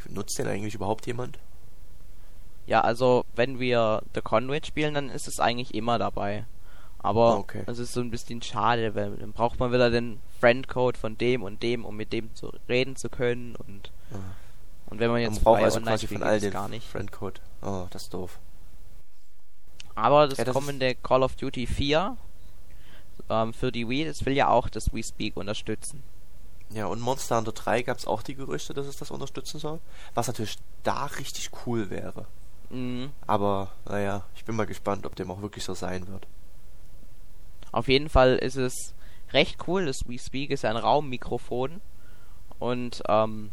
[0.09, 1.39] Nutzt den eigentlich überhaupt jemand?
[2.65, 6.45] Ja, also wenn wir The Conduit spielen, dann ist es eigentlich immer dabei.
[6.99, 7.63] Aber Ah, okay.
[7.67, 11.43] es ist so ein bisschen schade, weil dann braucht man wieder den Friendcode von dem
[11.43, 13.55] und dem, um mit dem zu reden zu können.
[13.57, 14.15] Und, Ah.
[14.87, 16.87] und wenn man Man jetzt braucht frei also online quasi von all den gar nicht.
[16.87, 17.41] Friendcode.
[17.61, 18.39] Oh, das ist doof.
[19.95, 22.17] Aber das, Ja, das kommende Call of Duty 4
[23.29, 26.03] ähm, für die Wii, das will ja auch das Wii Speak unterstützen.
[26.71, 29.79] Ja, und Monster Hunter 3 gab es auch die Gerüchte, dass es das unterstützen soll.
[30.15, 32.25] Was natürlich da richtig cool wäre.
[32.69, 33.11] Mhm.
[33.27, 36.27] Aber, naja, ich bin mal gespannt, ob dem auch wirklich so sein wird.
[37.71, 38.93] Auf jeden Fall ist es
[39.31, 39.85] recht cool.
[39.85, 41.81] Das Wii Speak ist ein Raummikrofon.
[42.59, 43.51] Und ähm,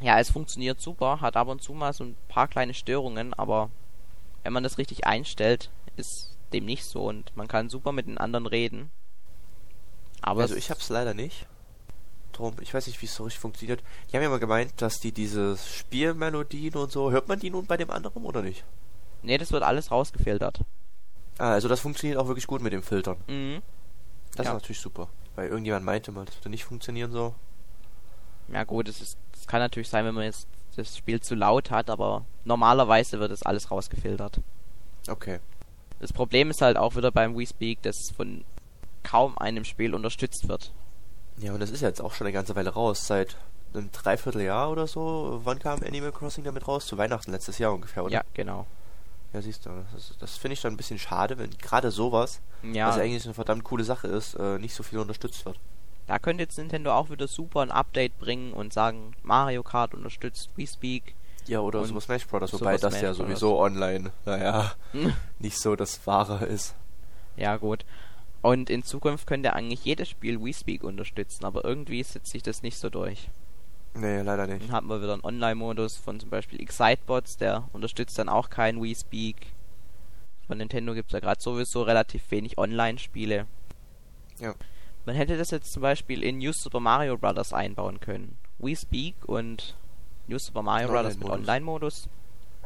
[0.00, 3.70] ja, es funktioniert super, hat ab und zu mal so ein paar kleine Störungen, aber
[4.42, 8.18] wenn man das richtig einstellt, ist dem nicht so und man kann super mit den
[8.18, 8.90] anderen reden.
[10.22, 11.46] Aber also ich hab's leider nicht.
[12.40, 13.82] Drum, ich weiß nicht, wie es so richtig funktioniert.
[14.10, 17.66] Die haben ja mal gemeint, dass die diese Spielmelodien und so, hört man die nun
[17.66, 18.64] bei dem anderen oder nicht?
[19.22, 20.60] Nee, das wird alles rausgefiltert.
[21.38, 23.16] Ah, also das funktioniert auch wirklich gut mit dem Filtern.
[23.28, 23.62] Mhm.
[24.36, 24.52] Das Ja.
[24.52, 25.08] ist natürlich super.
[25.36, 27.34] Weil irgendjemand meinte mal, das würde nicht funktionieren so.
[28.52, 31.70] Ja gut, es ist, es kann natürlich sein, wenn man jetzt das Spiel zu laut
[31.70, 34.40] hat, aber normalerweise wird das alles rausgefiltert.
[35.08, 35.40] Okay.
[35.98, 38.44] Das Problem ist halt auch wieder beim Wii Speak, dass es von
[39.02, 40.72] kaum einem Spiel unterstützt wird.
[41.40, 43.06] Ja, und das ist ja jetzt auch schon eine ganze Weile raus.
[43.06, 43.36] Seit
[43.74, 45.40] einem Dreivierteljahr oder so.
[45.44, 46.86] Wann kam Animal Crossing damit raus?
[46.86, 48.12] Zu Weihnachten letztes Jahr ungefähr, oder?
[48.12, 48.66] Ja, genau.
[49.32, 49.70] Ja, siehst du.
[49.94, 53.34] Das, das finde ich dann ein bisschen schade, wenn gerade sowas, Ja, was eigentlich eine
[53.34, 55.58] verdammt coole Sache ist, äh, nicht so viel unterstützt wird.
[56.08, 60.50] da könnte jetzt Nintendo auch wieder super ein Update bringen und sagen, Mario Kart unterstützt
[60.56, 61.14] Wii Speak.
[61.46, 64.72] Ja, oder Super Smash Bros., Super wobei das Smash ja sowieso online, naja,
[65.38, 66.74] nicht so das Wahre ist.
[67.36, 67.84] Ja, gut.
[68.42, 72.62] Und in Zukunft könnte eigentlich jedes Spiel Wii Speak unterstützen, aber irgendwie setzt sich das
[72.62, 73.28] nicht so durch.
[73.94, 74.62] Nee, leider nicht.
[74.62, 78.80] Dann haben wir wieder einen Online-Modus von zum Beispiel Excitebots, der unterstützt dann auch kein
[78.80, 79.36] Wii Speak.
[80.46, 83.46] Von Nintendo gibt es ja gerade sowieso relativ wenig Online-Spiele.
[84.38, 84.54] Ja.
[85.06, 87.52] Man hätte das jetzt zum Beispiel in New Super Mario Bros.
[87.52, 88.38] einbauen können.
[88.58, 89.76] Wii Speak und
[90.28, 91.16] New Super Mario Bros.
[91.16, 91.38] mit Online-Modus.
[91.38, 92.08] Online-Modus.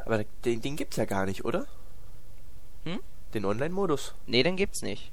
[0.05, 1.67] Aber den, den gibt's ja gar nicht, oder?
[2.85, 3.01] Hm?
[3.33, 4.15] Den Online-Modus?
[4.27, 5.11] Nee, den gibt's nicht.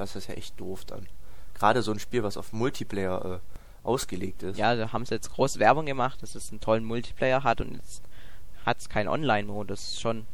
[0.00, 1.06] Das ist ja echt doof dann.
[1.52, 4.56] Gerade so ein Spiel, was auf Multiplayer äh, ausgelegt ist.
[4.58, 7.74] Ja, da haben sie jetzt groß Werbung gemacht, dass es einen tollen Multiplayer hat und
[7.74, 8.02] jetzt
[8.64, 10.00] hat's keinen Online-Modus.
[10.00, 10.26] Schon ein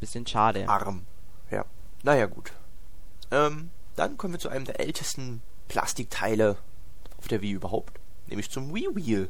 [0.00, 0.68] bisschen schade.
[0.68, 1.06] Arm.
[1.48, 1.64] Ja.
[2.02, 2.52] Naja, gut.
[3.30, 6.56] Ähm, dann kommen wir zu einem der ältesten Plastikteile
[7.18, 8.00] auf der Wii überhaupt.
[8.26, 9.28] Nämlich zum Wii Wheel.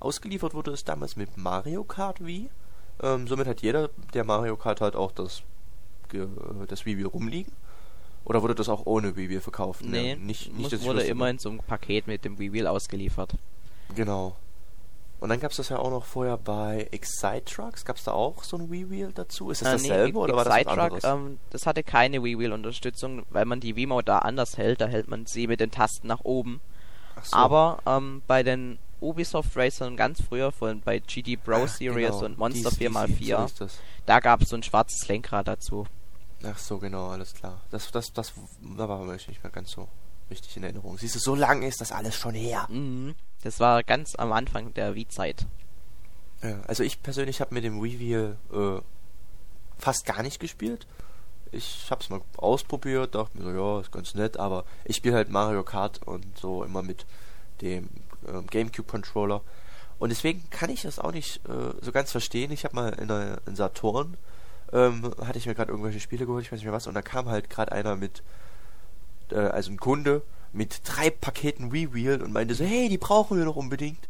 [0.00, 2.50] Ausgeliefert wurde es damals mit Mario Kart Wii.
[3.00, 5.42] Ähm, somit hat jeder, der Mario Kart hat, auch das,
[6.66, 7.52] das Wii Wheel rumliegen.
[8.24, 9.82] Oder wurde das auch ohne Wii Wheel verkauft?
[9.84, 12.52] Nee, nicht, muss, nicht dass ich wurde immer in so einem Paket mit dem Wii
[12.52, 13.34] Wheel ausgeliefert.
[13.94, 14.36] Genau.
[15.20, 17.84] Und dann gab es das ja auch noch vorher bei Excite Trucks.
[17.84, 19.50] Gab es da auch so ein Wii-Wheel dazu?
[19.50, 21.02] Ist das Äh, dasselbe oder war das was anderes?
[21.04, 24.80] Truck, ähm, das hatte keine Wii-Wheel-Unterstützung, weil man die Wiimote da anders hält.
[24.80, 26.60] Da hält man sie mit den Tasten nach oben.
[27.14, 27.36] Ach so.
[27.36, 32.24] Aber ähm, bei den Ubisoft Racern ganz früher, von bei GD Pro Ach, Series genau.
[32.24, 33.66] und Monster Dies- dies- 4x4, So
[34.06, 35.86] da gab es so ein schwarzes Lenkrad dazu.
[36.44, 37.60] Ach so, genau, alles klar.
[37.70, 38.32] Das, das, das,
[38.76, 39.88] da war mir nicht mehr ganz so
[40.30, 40.98] richtig in Erinnerung.
[40.98, 42.66] Siehst du, so lang ist das alles schon her.
[42.68, 43.14] Mhm.
[43.42, 45.46] Das war ganz am Anfang der Wii-Zeit.
[46.42, 48.80] Ja, also ich persönlich habe mit dem Wii Wheel äh,
[49.78, 50.86] fast gar nicht gespielt.
[51.52, 55.14] Ich habe es mal ausprobiert, dachte mir so, ja, ist ganz nett, aber ich spiele
[55.14, 57.04] halt Mario Kart und so immer mit
[57.60, 57.90] dem
[58.26, 59.42] ähm, GameCube Controller.
[59.98, 62.50] Und deswegen kann ich das auch nicht äh, so ganz verstehen.
[62.50, 64.16] Ich habe mal in, der, in Saturn
[64.72, 67.02] ähm, hatte ich mir gerade irgendwelche Spiele geholt, ich weiß nicht mehr was, und da
[67.02, 68.22] kam halt gerade einer mit,
[69.30, 73.38] äh, also ein Kunde mit drei Paketen Wii Wheel und meinte so, hey, die brauchen
[73.38, 74.08] wir noch unbedingt.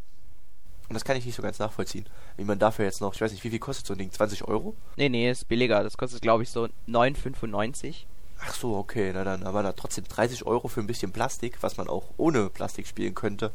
[0.89, 2.05] Und das kann ich nicht so ganz nachvollziehen.
[2.37, 4.11] Wie man dafür jetzt noch, ich weiß nicht, wie viel kostet so ein Ding?
[4.11, 4.75] 20 Euro?
[4.97, 5.81] Nee, nee, ist billiger.
[5.81, 8.05] Das kostet, glaube ich, so 9,95.
[8.45, 11.77] Ach so, okay, na dann, aber da trotzdem 30 Euro für ein bisschen Plastik, was
[11.77, 13.51] man auch ohne Plastik spielen könnte,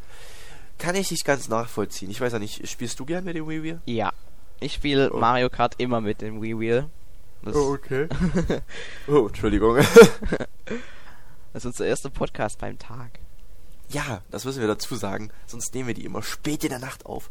[0.79, 2.11] kann ich nicht ganz nachvollziehen.
[2.11, 3.81] Ich weiß ja nicht, spielst du gern mit dem Wii Wheel?
[3.85, 4.13] Ja.
[4.61, 5.19] Ich spiele Oh.
[5.19, 6.91] Mario Kart immer mit dem Wii Wheel.
[7.43, 8.09] Das, okay.
[9.09, 9.77] oh, Entschuldigung.
[11.53, 13.21] das ist unser erster Podcast beim Tag.
[13.89, 17.07] ja, das müssen wir dazu sagen, sonst nehmen wir die immer spät in der Nacht
[17.07, 17.31] auf.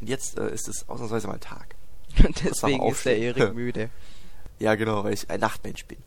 [0.00, 1.74] Und jetzt äh, ist es ausnahmsweise mal Tag.
[2.24, 3.18] Und deswegen ist der.
[3.18, 3.90] Erik müde.
[4.60, 5.98] Ja, genau, weil ich ein Nachtmensch bin.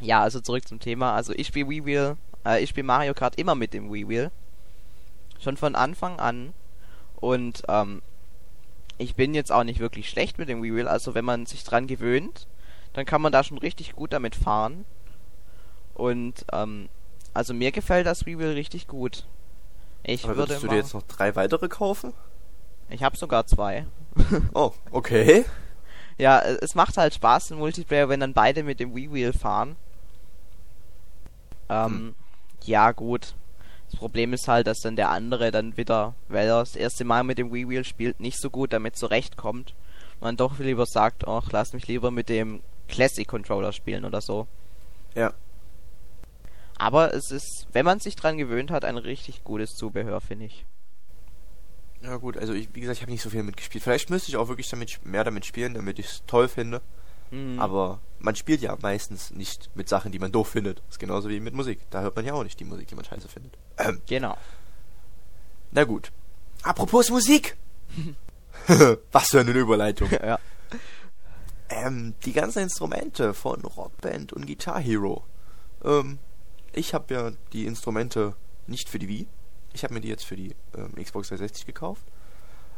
[0.00, 1.14] Ja, also zurück zum Thema.
[1.14, 4.30] Also ich spiele Wii Wheel, äh, ich spiele Mario Kart immer mit dem Wii Wheel.
[5.38, 6.54] Schon von Anfang an.
[7.16, 8.02] Und ähm,
[8.98, 10.88] ich bin jetzt auch nicht wirklich schlecht mit dem Wheel.
[10.88, 12.46] Also wenn man sich dran gewöhnt,
[12.92, 14.84] dann kann man da schon richtig gut damit fahren.
[15.94, 16.88] Und ähm,
[17.34, 19.26] also mir gefällt das Wheel richtig gut.
[20.02, 22.14] Ich Aber würde würdest du dir jetzt noch drei weitere kaufen?
[22.88, 23.86] ich habe sogar zwei.
[24.54, 25.44] Oh, okay.
[26.18, 29.32] Ja, äh, es macht halt Spaß im Multiplayer, wenn dann beide mit dem Wii Wheel
[29.32, 29.76] fahren.
[31.68, 32.14] Ähm, Hm.
[32.64, 33.34] ja, gut.
[33.96, 37.24] Das Problem ist halt, dass dann der andere dann wieder, weil er das erste Mal
[37.24, 39.74] mit dem Wii Wheel spielt, nicht so gut damit zurechtkommt.
[40.20, 44.48] Dann doch lieber sagt, ach, lass mich lieber mit dem Classic Controller spielen oder so.
[45.14, 45.32] Ja.
[46.76, 50.66] Aber es ist, wenn man sich dran gewöhnt hat, ein richtig gutes Zubehör, finde ich.
[52.02, 53.82] Ja gut, also ich, wie gesagt, ich habe nicht so viel mitgespielt.
[53.82, 56.82] Vielleicht müsste ich auch wirklich damit mehr damit spielen, damit ich es toll finde.
[57.30, 57.58] Mhm.
[57.58, 60.78] Aber man spielt ja meistens nicht mit Sachen, die man doof findet.
[60.78, 61.80] Das ist genauso wie mit Musik.
[61.90, 63.56] Da hört man ja auch nicht die Musik, die man scheiße findet.
[63.78, 64.36] Ähm, Genau.
[65.72, 66.12] na gut.
[66.62, 67.56] Apropos Musik.
[69.12, 70.10] Was für eine Überleitung.
[70.22, 70.38] ja.
[71.68, 75.24] Ähm, die ganzen Instrumente von Rockband und Guitar Hero.
[75.84, 76.18] Ähm,
[76.72, 78.34] ich habe ja die Instrumente
[78.66, 79.26] nicht für die Wii.
[79.74, 82.04] Ich habe mir die jetzt für die ähm, Xbox 360 gekauft.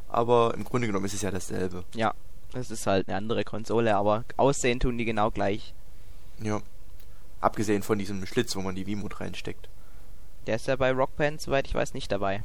[0.08, 1.84] Aber im Grunde genommen ist es ja dasselbe.
[1.94, 2.14] Ja.
[2.54, 5.74] Es ist halt eine andere Konsole, aber aussehen tun die genau gleich.
[6.40, 6.62] Ja.
[7.40, 9.68] Abgesehen von diesem Schlitz, wo man die Wiimote reinsteckt.
[10.46, 12.42] Der ist ja bei Rockband, soweit ich weiß, nicht dabei.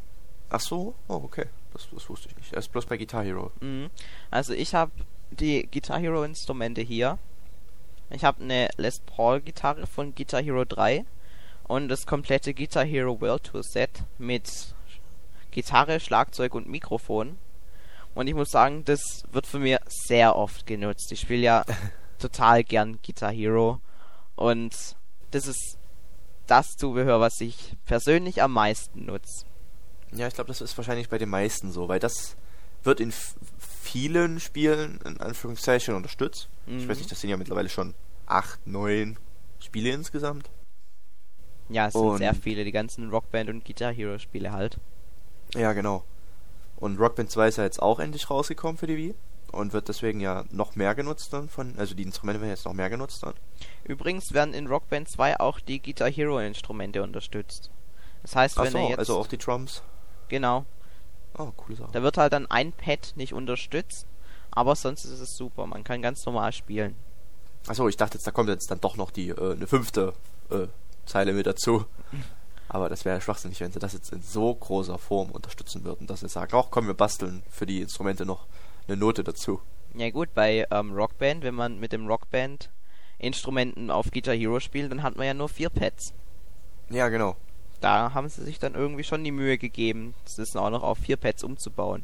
[0.50, 0.94] Ach so?
[1.08, 1.46] Oh, okay.
[1.72, 2.54] Das, das wusste ich nicht.
[2.54, 3.52] Er ist bloß bei Guitar Hero.
[3.62, 3.90] Mhm.
[4.30, 4.92] Also ich habe
[5.32, 7.18] die Guitar Hero Instrumente hier.
[8.10, 11.06] Ich habe eine Les Paul Gitarre von Guitar Hero 3
[11.64, 14.76] und das komplette Guitar Hero World Tour Set mit
[15.50, 17.38] Gitarre, Schlagzeug und Mikrofon.
[18.16, 21.12] Und ich muss sagen, das wird von mir sehr oft genutzt.
[21.12, 21.66] Ich spiele ja
[22.20, 23.80] total gern Guitar Hero
[24.36, 24.74] und
[25.32, 25.78] das ist
[26.48, 29.46] das Zubehör, was ich persönlich am meisten nutze.
[30.12, 32.36] Ja, ich glaube, das ist wahrscheinlich bei den meisten so, weil das
[32.84, 33.12] wird in
[33.82, 36.50] vielen Spielen in Anführungszeichen unterstützt.
[36.68, 36.90] Ich Mhm.
[36.90, 37.96] weiß nicht, das sind ja mittlerweile schon
[38.28, 39.18] acht, neun
[39.60, 40.50] Spiele insgesamt.
[41.70, 44.78] Ja, es sind Und- sehr viele, die ganzen Rockband und Guitar Hero Spiele halt.
[45.56, 46.04] Ja, genau.
[46.78, 49.16] Und Rock Band 2 ist ja jetzt auch endlich rausgekommen für die Wii
[49.52, 52.74] und wird deswegen ja noch mehr genutzt dann von, also die Instrumente werden jetzt noch
[52.74, 53.34] mehr genutzt dann.
[53.84, 57.70] Übrigens werden in Rock Band 2 auch die Guitar Hero Instrumente unterstützt.
[58.24, 59.84] Das heißt, Ach wenn so, er jetzt also auch die Drums.
[60.28, 60.66] genau,
[61.38, 61.90] Oh, coole Sache.
[61.94, 64.06] da wird halt dann ein Pad nicht unterstützt,
[64.52, 66.96] aber sonst ist es super, man kann ganz normal spielen.
[67.68, 70.14] Achso, ich dachte jetzt, da kommt jetzt dann doch noch die äh, eine fünfte
[70.50, 70.68] äh,
[71.06, 71.86] Zeile mit dazu.
[72.70, 76.08] Aber das wäre ja schwachsinnig, wenn sie das jetzt in so großer Form unterstützen würden,
[76.08, 78.48] dass sie sagen, ach komm, wir basteln für die Instrumente noch
[78.88, 79.62] eine Note dazu.
[79.96, 82.72] Ja gut, bei ähm, Rockband, wenn man mit dem Rockband
[83.20, 86.14] Instrumenten auf Guitar Hero spielt, dann hat man ja nur vier Pads.
[86.90, 87.36] Ja, genau.
[87.80, 91.18] Da haben sie sich dann irgendwie schon die Mühe gegeben, das auch noch auf vier
[91.18, 92.04] Pads umzubauen.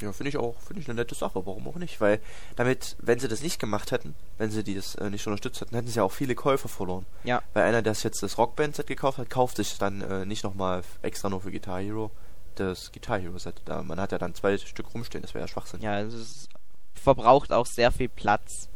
[0.00, 2.00] Ja, finde ich auch, finde ich eine nette Sache, warum auch nicht?
[2.00, 2.20] Weil
[2.56, 5.88] damit, wenn sie das nicht gemacht hätten, wenn sie das äh, nicht unterstützt hätten, hätten
[5.88, 7.06] sie ja auch viele Käufer verloren.
[7.24, 7.42] Ja.
[7.54, 11.28] Weil einer, der jetzt das Rockband-Set gekauft hat, kauft sich dann äh, nicht nochmal extra
[11.28, 12.10] nur für Guitar Hero
[12.58, 13.62] das Guitar Hero Set.
[13.64, 15.80] Da, man hat ja dann zwei Stück rumstehen, das wäre ja Schwachsinn.
[15.80, 16.48] Ja, es
[16.94, 18.68] verbraucht auch sehr viel Platz.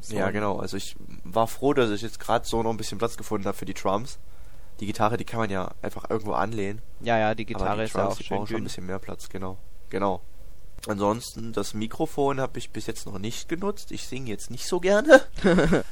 [0.00, 0.58] So Ja, genau.
[0.58, 3.56] Also ich war froh, dass ich jetzt gerade so noch ein bisschen Platz gefunden habe
[3.56, 4.18] für die Drums.
[4.80, 6.80] Die Gitarre, die kann man ja einfach irgendwo anlehnen.
[7.00, 8.86] Ja, ja, die Gitarre die ist ja Drums, auch die schön brauchen schon ein bisschen
[8.86, 9.58] mehr Platz, genau.
[9.90, 10.22] Genau.
[10.86, 13.92] Ansonsten, das Mikrofon habe ich bis jetzt noch nicht genutzt.
[13.92, 15.22] Ich singe jetzt nicht so gerne.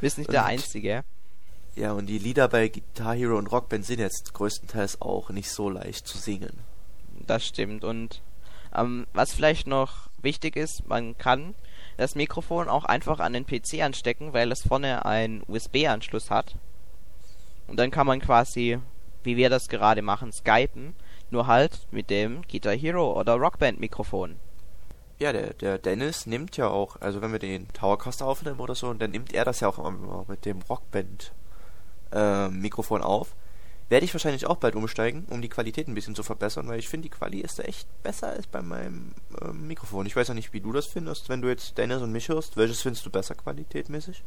[0.00, 1.04] Bist nicht der Und- Einzige.
[1.74, 5.70] Ja, und die Lieder bei Guitar Hero und Rockband sind jetzt größtenteils auch nicht so
[5.70, 6.52] leicht zu singen.
[7.26, 7.82] Das stimmt.
[7.82, 8.20] Und
[8.74, 11.54] ähm, was vielleicht noch wichtig ist, man kann
[11.96, 16.56] das Mikrofon auch einfach an den PC anstecken, weil es vorne einen USB-Anschluss hat.
[17.68, 18.78] Und dann kann man quasi,
[19.22, 20.94] wie wir das gerade machen, skypen,
[21.32, 24.36] nur halt mit dem Guitar Hero oder Rockband Mikrofon.
[25.18, 28.92] Ja, der, der Dennis nimmt ja auch, also wenn wir den Towercaster aufnehmen oder so,
[28.92, 31.32] dann nimmt er das ja auch immer mit dem Rockband
[32.12, 33.34] äh, Mikrofon auf.
[33.88, 36.88] Werde ich wahrscheinlich auch bald umsteigen, um die Qualität ein bisschen zu verbessern, weil ich
[36.88, 40.06] finde, die Quali ist da echt besser als bei meinem ähm, Mikrofon.
[40.06, 42.56] Ich weiß ja nicht, wie du das findest, wenn du jetzt Dennis und mich hörst.
[42.56, 44.24] Welches findest du besser qualitätmäßig?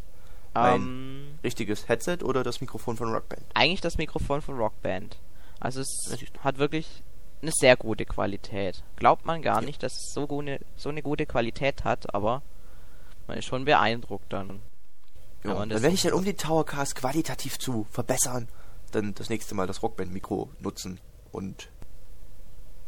[0.54, 3.44] Mein Ähm, richtiges Headset oder das Mikrofon von Rockband?
[3.56, 5.18] eigentlich das Mikrofon von Rockband.
[5.60, 6.10] Also es
[6.44, 7.04] hat wirklich
[7.42, 8.84] eine sehr gute Qualität.
[8.96, 9.66] Glaubt man gar Ja.
[9.66, 12.42] nicht, dass es so, gute, so eine gute Qualität hat, aber
[13.28, 14.62] man ist schon beeindruckt dann.
[15.44, 18.48] Ja, dann werde ich dann, um den Towercast qualitativ zu verbessern,
[18.92, 21.00] dann das nächste Mal das Rockband-Mikro nutzen.
[21.32, 21.70] Und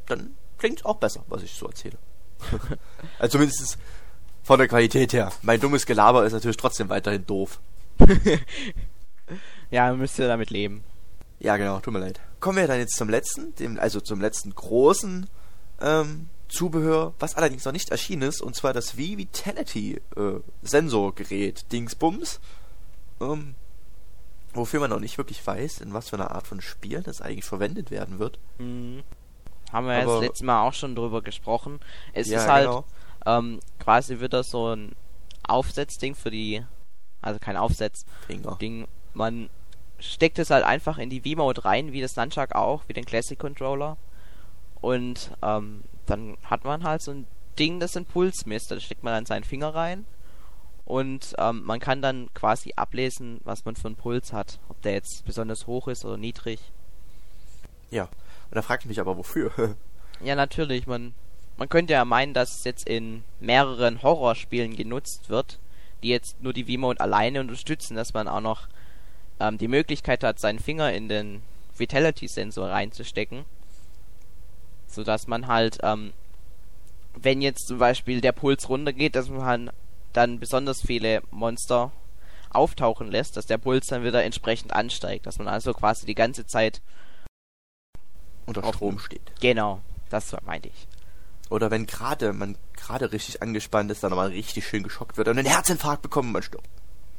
[0.08, 1.98] dann klingt auch besser, was ich so erzähle.
[3.20, 3.78] also zumindest
[4.44, 5.32] von der Qualität her.
[5.42, 7.60] Mein dummes Gelaber ist natürlich trotzdem weiterhin doof.
[9.70, 10.84] Ja, man müsste damit leben.
[11.40, 12.22] Ja, genau, tut mir leid.
[12.40, 15.28] Kommen wir dann jetzt zum letzten, dem, also zum letzten großen
[15.82, 21.72] ähm, Zubehör, was allerdings noch nicht erschienen ist, und zwar das Wii Vitality äh, Sensorgerät
[21.72, 22.40] Dingsbums.
[23.20, 23.56] Ähm,
[24.54, 27.46] wofür man noch nicht wirklich weiß, in was für einer Art von Spiel das eigentlich
[27.46, 28.40] verwendet werden wird.
[28.58, 29.04] Mhm.
[29.72, 31.80] Haben wir ja das letzte Mal auch schon drüber gesprochen.
[32.14, 32.86] Es Ja, ist halt genau.
[33.26, 34.96] ähm, quasi wieder so ein
[35.48, 36.64] Aufsetzding für die,
[37.22, 38.44] also kein Aufsetzding.
[38.58, 38.88] Finger.
[39.14, 39.50] Man
[40.00, 43.38] steckt es halt einfach in die V-Mode rein, wie das Nunchuck auch, wie den Classic
[43.38, 43.98] Controller.
[44.82, 47.28] Und ähm, dann hat man halt so ein
[47.58, 48.72] Ding, das einen Puls misst.
[48.72, 50.06] Da steckt man dann seinen Finger rein
[50.88, 54.58] und ähm, man kann dann quasi ablesen, was man für einen Puls hat.
[54.70, 56.62] Ob der jetzt besonders hoch ist oder niedrig.
[57.92, 58.04] Ja.
[58.04, 59.52] Und da fragt mich aber wofür.
[60.20, 60.88] Ja, natürlich.
[60.88, 61.14] Man,
[61.58, 65.60] man könnte ja meinen, dass es jetzt in mehreren Horrorspielen genutzt wird,
[66.02, 68.68] die jetzt nur die V-Mode alleine unterstützen, dass man auch noch
[69.40, 71.42] ähm, die Möglichkeit hat, seinen Finger in den
[71.78, 73.46] Vitality-Sensor reinzustecken.
[74.88, 76.14] Sodass man halt, ähm,
[77.16, 79.72] wenn jetzt zum Beispiel der Puls runtergeht, dass man
[80.14, 81.92] dann besonders viele Monster
[82.50, 85.26] auftauchen lässt, dass der Puls dann wieder entsprechend ansteigt.
[85.26, 86.82] Dass man also quasi die ganze Zeit,
[88.46, 89.34] Unter Strom steht.
[89.40, 90.88] genau, das meinte ich.
[91.50, 95.38] Oder wenn gerade man gerade richtig angespannt ist, dann mal richtig schön geschockt wird und
[95.38, 96.68] einen Herzinfarkt bekommt und man stirbt.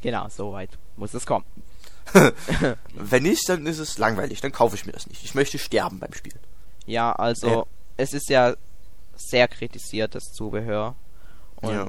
[0.03, 1.45] Genau, so weit muss es kommen.
[2.95, 5.25] Wenn nicht, dann ist es langweilig, dann kaufe ich mir das nicht.
[5.25, 6.39] Ich möchte sterben beim Spielen.
[6.87, 7.65] Ja, also Ja.
[7.97, 8.55] es ist ja
[9.17, 10.95] sehr kritisiert, das Zubehör.
[11.57, 11.89] Und Ja.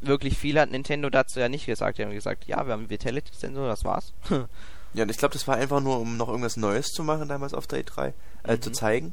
[0.00, 1.98] wirklich viel hat Nintendo dazu ja nicht gesagt.
[1.98, 4.12] Die haben gesagt, ja, wir haben Vitality-Sensor, das war's.
[4.96, 7.52] Ja, und ich glaube, das war einfach nur, um noch irgendwas Neues zu machen damals
[7.52, 8.12] auf der E3,
[8.44, 8.62] äh, Mhm.
[8.62, 9.12] zu zeigen.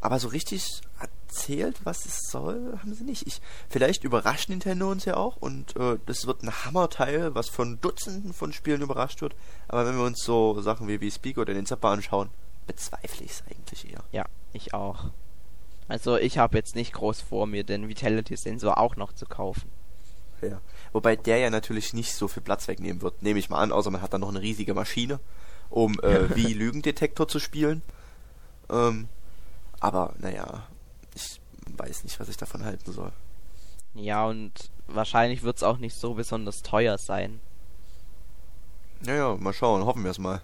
[0.00, 0.66] Aber so richtig
[1.32, 3.26] erzählt, was es soll, haben sie nicht.
[3.26, 7.80] Ich, vielleicht überrascht Nintendo uns ja auch und äh, das wird ein Hammerteil, was von
[7.80, 9.34] Dutzenden von Spielen überrascht wird.
[9.68, 12.28] Aber wenn wir uns so Sachen wie, wie Speak oder den Zapper anschauen,
[12.66, 14.04] bezweifle ich es eigentlich eher.
[14.12, 15.06] ja, ich auch.
[15.88, 19.70] Also ich habe jetzt nicht groß vor, mir den Vitality-Sensor auch noch zu kaufen.
[20.42, 20.60] Ja.
[20.92, 23.90] Wobei der ja natürlich nicht so viel Platz wegnehmen wird, nehme ich mal an, außer
[23.90, 25.18] man hat dann noch eine riesige Maschine,
[25.70, 27.82] um äh, wie Lügendetektor zu spielen.
[28.70, 29.08] Ähm,
[29.80, 30.66] aber naja,
[31.78, 33.12] weiß nicht, was ich davon halten soll.
[33.94, 34.52] Ja, und
[34.86, 37.40] wahrscheinlich wird's auch nicht so besonders teuer sein.
[39.00, 40.40] Naja, mal schauen, hoffen wir es mal.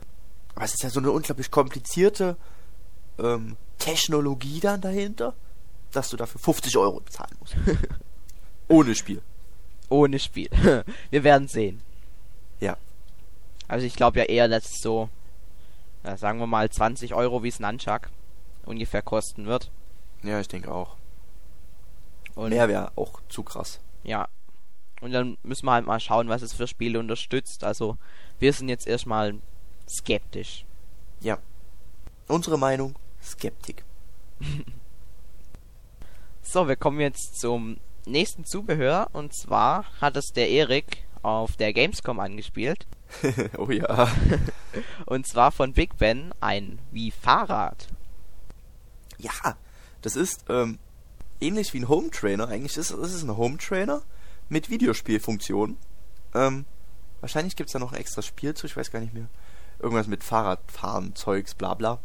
[0.54, 2.36] Aber es ist ja so eine unglaublich komplizierte
[3.18, 5.34] ähm, Technologie dann dahinter,
[5.92, 7.56] dass du dafür 50 Euro bezahlen musst.
[8.68, 9.22] Ohne Spiel.
[9.88, 10.50] Ohne Spiel.
[11.10, 11.80] wir werden sehen.
[12.60, 12.76] Ja.
[13.68, 15.08] Also ich glaube ja eher, dass es so,
[16.04, 18.10] ja, sagen wir mal 20 Euro wie es Nunchuck
[18.66, 19.70] ungefähr kosten wird.
[20.22, 20.97] Ja, ich denke auch.
[22.38, 23.80] Und Mehr wäre auch zu krass.
[24.04, 24.28] ja.
[25.00, 27.62] Und dann müssen wir halt mal schauen, was es für Spiele unterstützt.
[27.62, 27.98] Also
[28.40, 29.38] wir sind jetzt erstmal
[29.88, 30.64] skeptisch.
[31.20, 31.38] Ja.
[32.26, 33.84] Unsere Meinung, Skeptik.
[36.42, 37.76] So, wir kommen jetzt zum
[38.06, 39.08] nächsten Zubehör.
[39.12, 42.86] Und zwar hat es der Erik auf der Gamescom angespielt.
[43.58, 44.08] oh ja.
[45.06, 47.88] Und zwar von Big Ben ein wie Fahrrad.
[49.18, 49.56] Ja,
[50.00, 50.78] Das ist ähm,
[51.40, 52.48] ähnlich wie ein Home Trainer.
[52.48, 54.02] Eigentlich ist es ist ein Home Trainer
[54.48, 55.76] mit Videospielfunktion.
[56.34, 56.64] Ähm,
[57.20, 59.28] wahrscheinlich gibt's da noch ein extra Spiel zu, ich weiß gar nicht mehr.
[59.78, 62.00] Irgendwas mit Fahrradfahren, Zeugs, bla bla.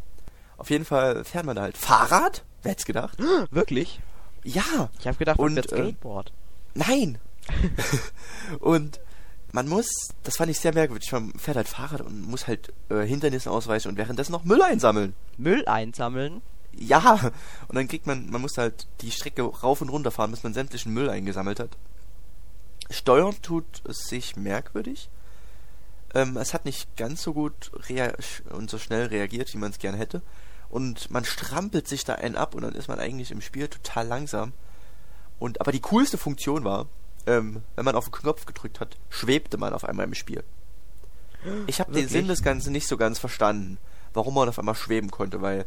[0.56, 2.44] Auf jeden Fall fährt man da halt Fahrrad?
[2.62, 3.18] Wer hätte gedacht?
[3.50, 4.00] Wirklich?
[4.44, 4.90] Ja!
[4.98, 6.32] Ich habe gedacht, Und, das äh, Skateboard.
[6.74, 7.18] Nein!
[8.60, 9.00] und
[9.52, 9.86] man muss,
[10.24, 13.88] das fand ich sehr merkwürdig, man fährt halt Fahrrad und muss halt äh, Hindernissen ausweichen
[13.88, 15.14] und währenddessen noch Müll einsammeln.
[15.38, 16.42] Müll einsammeln.
[16.78, 17.32] Ja!
[17.68, 20.54] Und dann kriegt man, man muss halt die Strecke rauf und runter fahren, bis man
[20.54, 21.76] sämtlichen Müll eingesammelt hat.
[22.90, 25.08] Steuern tut es sich merkwürdig.
[26.14, 27.72] Ähm, es hat nicht ganz so gut
[28.50, 30.22] und so schnell reagiert, wie man es gern hätte.
[30.68, 34.06] Und man strampelt sich da einen ab und dann ist man eigentlich im Spiel total
[34.06, 34.52] langsam.
[35.38, 36.86] Und aber die coolste Funktion war,
[37.26, 40.44] ähm, wenn man auf den Knopf gedrückt hat, schwebte man auf einmal im Spiel.
[41.66, 42.08] Ich habe den?
[42.08, 43.78] Sinn des Ganzen nicht so ganz verstanden,
[44.14, 45.66] warum man auf einmal schweben konnte, weil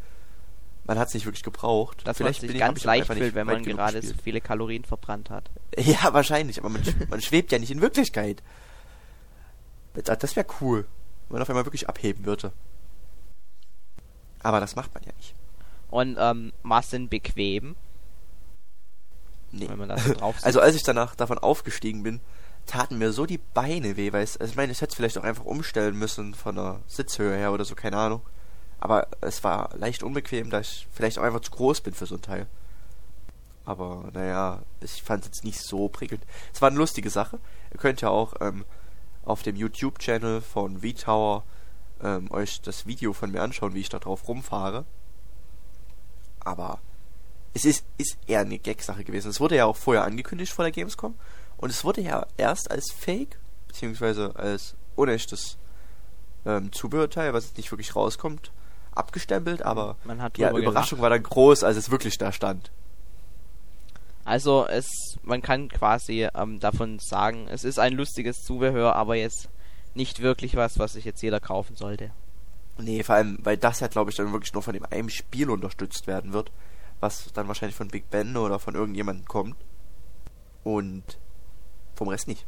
[0.88, 2.08] man hat es nicht wirklich gebraucht.
[2.08, 5.30] Dass Vielleicht man bin sich ganz leicht fühlt, wenn man gerade so viele Kalorien verbrannt
[5.30, 5.50] hat.
[5.78, 8.42] Ja, wahrscheinlich, aber man, man schwebt ja nicht in Wirklichkeit.
[9.94, 10.86] Das, das wäre cool,
[11.28, 12.52] wenn man auf einmal wirklich abheben würde.
[14.40, 15.36] Aber das macht man ja nicht.
[15.90, 17.76] Und ähm, was denn bequem,
[19.52, 19.70] Nee.
[19.70, 20.36] wenn man da so drauf?
[20.44, 22.22] Also als ich danach davon aufgestiegen bin,
[22.66, 25.18] taten mir so die Beine weh, weil es, also ich meine, ich hätte es vielleicht
[25.18, 28.22] auch einfach umstellen müssen von der Sitzhöhe her oder so, keine Ahnung.
[28.80, 32.16] Aber es war leicht unbequem, da ich vielleicht auch einfach zu groß bin für so
[32.16, 32.48] ein Teil.
[33.66, 36.24] Aber naja, ich fand es jetzt nicht so prickelnd.
[36.54, 37.40] Es war eine lustige Sache.
[37.74, 38.66] Ihr könnt ja auch ähm,
[39.26, 41.44] auf dem YouTube-Channel von V-Tower
[42.02, 44.86] ähm, euch das Video von mir anschauen, wie ich da drauf rumfahre.
[46.40, 46.80] Aber
[47.54, 49.30] es ist, ist eher eine Gag-Sache gewesen.
[49.30, 51.16] Es wurde ja auch vorher angekündigt vor der Gamescom.
[51.58, 55.58] Und es wurde ja erst als Fake, beziehungsweise als unechtes
[56.46, 58.52] ähm, Zubehörteil, was jetzt nicht wirklich rauskommt,
[58.98, 59.62] abgestempelt.
[59.62, 62.72] Aber Man hat die drüber Überraschung war dann groß, als es wirklich da stand.
[64.26, 64.88] Also es,
[65.24, 69.48] man kann quasi ähm, davon sagen, es ist ein lustiges Zubehör, aber jetzt
[69.96, 72.12] nicht wirklich was, was sich jetzt jeder kaufen sollte.
[72.78, 75.50] Nee, vor allem, weil das ja, glaube ich, dann wirklich nur von dem einen Spiel
[75.50, 76.52] unterstützt werden wird,
[77.00, 79.56] was dann wahrscheinlich von Big Ben oder von irgendjemandem kommt.
[80.64, 81.18] Und
[81.96, 82.46] vom Rest nicht.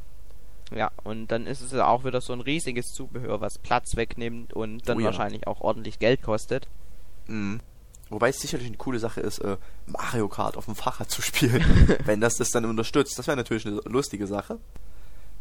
[0.72, 4.54] Ja, und dann ist es ja auch wieder so ein riesiges Zubehör, was Platz wegnimmt
[4.54, 5.06] und dann Oh ja.
[5.08, 6.68] wahrscheinlich auch ordentlich Geld kostet.
[7.28, 7.60] Mhm.
[8.10, 11.64] Wobei es sicherlich eine coole Sache ist, äh, Mario Kart auf dem Fahrrad zu spielen,
[12.06, 13.18] wenn das das dann unterstützt.
[13.20, 14.60] Das wäre natürlich eine lustige Sache,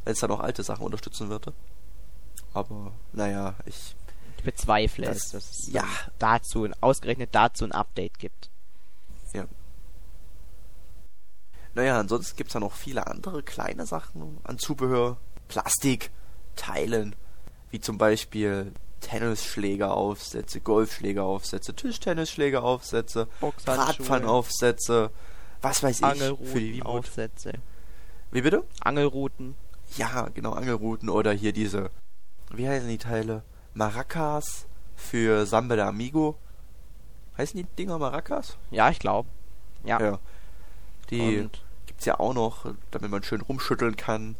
[0.04, 1.52] wenn es dann auch alte Sachen unterstützen würde.
[2.54, 3.94] Aber naja, ich
[4.38, 5.84] Ich bezweifle Das- es, dass es ja.
[6.18, 8.50] dazu, ausgerechnet dazu ein Update gibt.
[9.34, 9.44] Ja.
[11.78, 15.16] Naja, ansonsten gibt's da noch viele andere kleine Sachen an Zubehör.
[15.46, 16.10] Plastik,
[16.56, 17.14] Teilen,
[17.70, 23.76] wie zum Beispiel Tennisschlägeraufsätze, Golfschlägeraufsätze, Tischtennisschlägeraufsätze, Boxhandschuhe.
[23.76, 25.12] Bratpfannaufsätze,
[25.62, 26.82] was weiß ich, für die.
[26.82, 27.52] Aufsätze.
[28.32, 28.64] Wie bitte?
[28.80, 29.54] Angelruten.
[29.96, 31.92] Ja, genau, Angelruten oder hier diese,
[32.50, 33.44] wie heißen die Teile?
[33.74, 34.66] Maracas
[34.96, 36.36] für Samba de Amigo.
[37.36, 38.56] Heißen die Dinger Maracas?
[38.72, 39.28] Ja, ich glaube.
[39.84, 40.00] Ja.
[40.00, 40.18] Ja.
[41.10, 41.62] Die Und,
[41.98, 44.36] gibt's ja auch noch, damit man schön rumschütteln kann.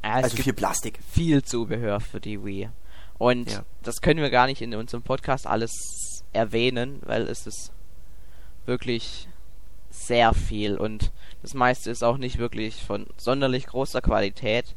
[0.00, 1.00] es also gibt viel Plastik.
[1.10, 2.70] viel Zubehör für die Wii.
[3.18, 3.64] Und Ja.
[3.82, 7.72] das können wir gar nicht in unserem Podcast alles erwähnen, weil es ist
[8.64, 9.28] wirklich
[9.90, 11.10] sehr viel und
[11.42, 14.76] das meiste ist auch nicht wirklich von sonderlich großer Qualität.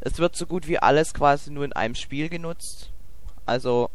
[0.00, 2.92] Es wird so gut wie alles quasi nur in einem Spiel genutzt.
[3.46, 3.88] Also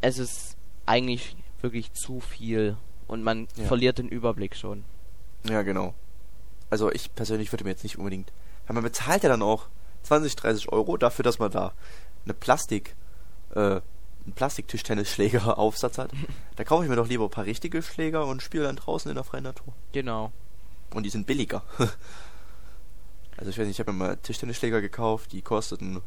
[0.00, 0.56] es ist
[0.86, 2.78] eigentlich wirklich zu viel
[3.12, 3.66] und man Ja.
[3.66, 4.84] verliert den Überblick schon.
[5.48, 5.94] Ja, genau.
[6.70, 8.32] Also ich persönlich würde mir jetzt nicht unbedingt.
[8.66, 9.66] Weil man bezahlt ja dann auch
[10.04, 11.72] 20, 30 Euro dafür, dass man da
[12.24, 12.94] eine Plastik,
[13.54, 16.10] äh, einen Plastiktischtennisschläger-Aufsatz hat.
[16.56, 19.14] da kaufe ich mir doch lieber ein paar richtige Schläger und spiele dann draußen in
[19.16, 19.72] der freien Natur.
[19.92, 20.32] Genau.
[20.94, 21.62] Und die sind billiger.
[23.36, 26.00] also ich weiß nicht, ich habe mir mal Tischtennisschläger gekauft, die kosteten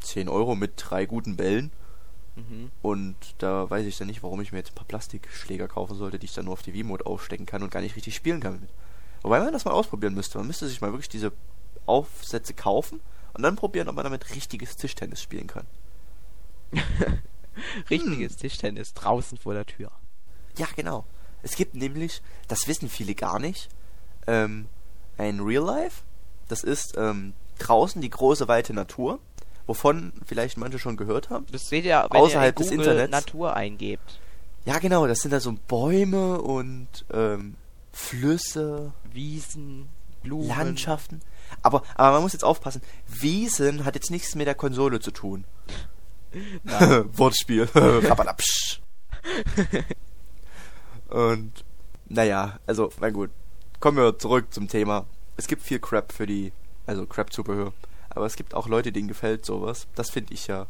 [0.00, 1.70] 10 Euro mit drei guten Bällen.
[2.36, 2.70] Mhm.
[2.80, 6.18] Und da weiß ich dann nicht, warum ich mir jetzt ein paar Plastikschläger kaufen sollte,
[6.18, 8.60] die ich dann nur auf die Wiimote aufstecken kann und gar nicht richtig spielen kann
[8.60, 8.70] mit.
[9.22, 10.38] Wobei man das mal ausprobieren müsste.
[10.38, 11.32] Man müsste sich mal wirklich diese
[11.86, 13.00] Aufsätze kaufen
[13.34, 15.66] und dann probieren, ob man damit richtiges Tischtennis spielen kann.
[17.90, 19.90] Richtiges Tischtennis draußen vor der Tür.
[20.56, 21.04] Ja, genau.
[21.42, 23.68] Es gibt nämlich, das wissen viele gar nicht,
[24.26, 24.68] ähm,
[25.18, 26.02] ein Real Life.
[26.48, 29.18] Das ist ähm, draußen die große weite Natur,
[29.66, 31.46] wovon vielleicht manche schon gehört haben.
[31.50, 33.26] Das seht ihr, wenn Außerhalb ihr des in Google Internets.
[33.26, 34.20] Natur eingebt.
[34.64, 37.56] Ja, genau, das sind da so Bäume und ähm,
[37.92, 39.88] Flüsse, Wiesen,
[40.22, 40.48] Blumen.
[40.48, 41.20] Landschaften.
[41.62, 45.44] Aber, aber man muss jetzt aufpassen, Wiesen hat jetzt nichts mit der Konsole zu tun.
[47.12, 47.68] Wortspiel.
[51.08, 51.64] Und
[52.06, 53.30] naja, also, na gut.
[53.80, 55.06] Kommen wir zurück zum Thema.
[55.36, 56.52] Es gibt viel Crap für die,
[56.86, 57.72] also Crap-Zubehör.
[58.14, 59.86] Aber es gibt auch Leute, denen gefällt sowas.
[59.94, 60.66] Das finde ich ja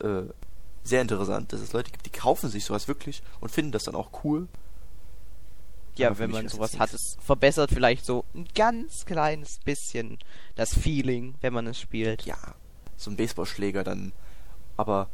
[0.00, 0.22] äh,
[0.82, 3.94] sehr interessant, dass es Leute gibt, die kaufen sich sowas wirklich und finden das dann
[3.94, 4.48] auch cool.
[5.96, 10.18] Ja, Aber wenn man sowas hat, es verbessert vielleicht so ein ganz kleines bisschen
[10.54, 12.22] das Feeling, wenn man es spielt.
[12.22, 12.38] Ja,
[12.96, 14.12] so ein Baseballschläger dann.
[14.76, 15.10] Aber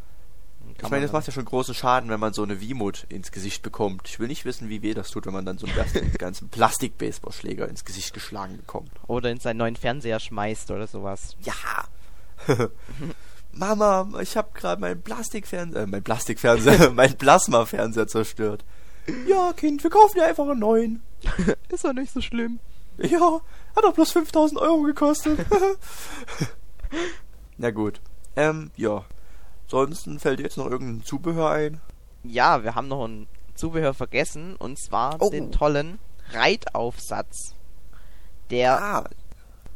[0.76, 3.62] ich meine, dann- macht ja schon großen Schaden, wenn man so eine Wiimote ins Gesicht
[3.62, 4.08] bekommt.
[4.08, 7.68] Ich will nicht wissen, wie weh das tut, wenn man dann so einen ganzen Plastik-Baseballschläger
[7.68, 8.90] ins Gesicht geschlagen bekommt.
[9.06, 11.36] Oder in seinen neuen Fernseher schmeißt oder sowas.
[11.42, 11.54] Ja.
[13.52, 18.64] Mama, ich habe gerade meinen Plastikfernseher, äh, mein Plastikfernseher, mein Plasmafernseher zerstört.
[19.26, 21.02] Ja, Kind, wir kaufen dir einfach einen neuen.
[21.70, 22.58] Ist doch nicht so schlimm.
[22.98, 23.40] Ja,
[23.74, 25.38] hat doch bloß 5000 Euro gekostet.
[27.56, 28.00] Na gut.
[28.36, 29.04] Ähm, ja.
[29.66, 31.80] Ansonsten fällt dir jetzt noch irgendein Zubehör ein?
[32.22, 35.30] Ja, wir haben noch ein Zubehör vergessen und zwar Oh.
[35.30, 35.98] den tollen
[36.30, 37.54] Reitaufsatz.
[38.50, 39.04] Der, Ah,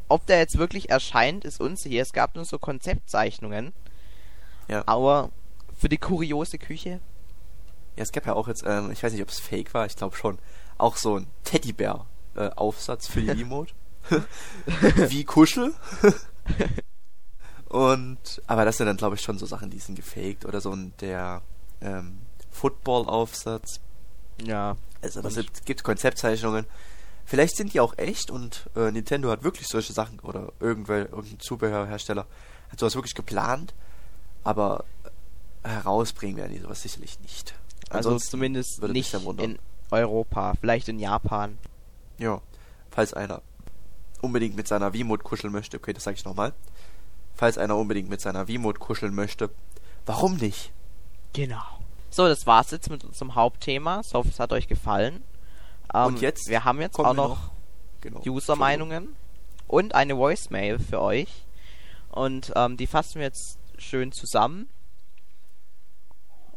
[0.07, 2.01] ob der jetzt wirklich erscheint, ist unsicher.
[2.01, 3.73] Es gab nur so Konzeptzeichnungen.
[4.69, 4.83] Ja.
[4.85, 5.29] Aber
[5.77, 7.01] für die kuriose Küche.
[7.97, 9.95] ja, es gab ja auch jetzt, ähm, ich weiß nicht, ob es fake war, ich
[9.97, 10.37] glaube schon,
[10.77, 13.73] auch so ein Teddybär-Aufsatz für die Remote.
[15.09, 15.73] Wie Kuschel.
[17.71, 20.45] Und, aber das sind dann, glaube ich, schon so Sachen, die sind gefaked.
[20.45, 21.41] Oder so ein, der,
[21.81, 22.19] ähm,
[22.51, 23.79] Football-Aufsatz.
[24.43, 24.75] Ja.
[25.01, 26.65] Also das Und- gibt, gibt Konzeptzeichnungen.
[27.25, 31.39] Vielleicht sind die auch echt und äh, Nintendo hat wirklich solche Sachen oder irgendwel, irgendein
[31.39, 32.25] Zubehörhersteller
[32.69, 33.73] hat sowas wirklich geplant,
[34.43, 34.83] aber
[35.63, 37.53] äh, herausbringen werden die sowas sicherlich nicht.
[37.89, 39.59] Also Ansonsten zumindest würde mich nicht in
[39.91, 41.57] Europa, vielleicht in Japan.
[42.17, 42.41] Ja,
[42.89, 43.41] falls einer
[44.21, 46.53] unbedingt mit seiner Wiimote kuscheln möchte, okay, das sage ich nochmal.
[47.41, 49.49] Falls einer unbedingt mit seiner Wiimote kuscheln möchte,
[50.05, 50.71] warum nicht?
[51.33, 51.63] Genau.
[52.11, 54.01] So, das war's jetzt mit unserem Hauptthema.
[54.05, 55.23] Ich hoffe, es hat euch gefallen.
[55.91, 57.49] Ähm, Und jetzt Wir haben jetzt auch wir noch
[58.01, 58.21] Genau.
[58.27, 59.15] User-Meinungen
[59.67, 61.47] und eine Voicemail für euch.
[62.11, 64.69] Und ähm, die fassen wir jetzt schön zusammen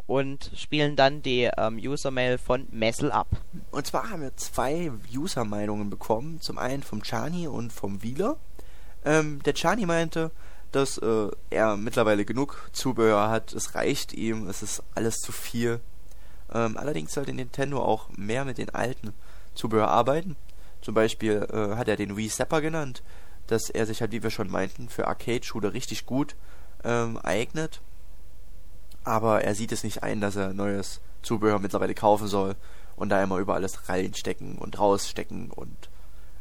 [0.07, 3.29] und spielen dann die ähm, User-Mail von Messel ab.
[3.71, 6.43] Und zwar haben wir zwei User-Meinungen bekommen.
[6.43, 8.37] Zum einen vom Chani und vom Wieler.
[9.07, 10.31] Ähm, der Chani meinte,
[10.75, 13.53] dass äh, er mittlerweile genug Zubehör hat.
[13.53, 15.81] Es reicht ihm, es ist alles zu viel.
[16.53, 19.13] Ähm, allerdings sollte Nintendo auch mehr mit den alten
[19.55, 20.37] Zubehör arbeiten.
[20.81, 23.03] Zum Beispiel äh, hat er den Wii Zapper genannt,
[23.47, 26.35] dass er sich halt, wie wir schon meinten, für Arcade-Shooter richtig gut
[26.83, 27.81] ähm, eignet.
[29.05, 32.57] Aber er sieht es nicht ein, dass er neues Zubehör mittlerweile kaufen soll
[32.97, 35.89] und da immer über alles reinstecken und rausstecken und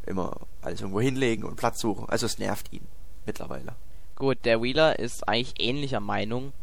[0.06, 2.10] immer alles irgendwo hinlegen und Platz suchen.
[2.10, 2.88] Also es nervt ihn
[3.26, 3.76] mittlerweile.
[4.16, 6.54] Gut, der Wheeler ist eigentlich ähnlicher Meinung.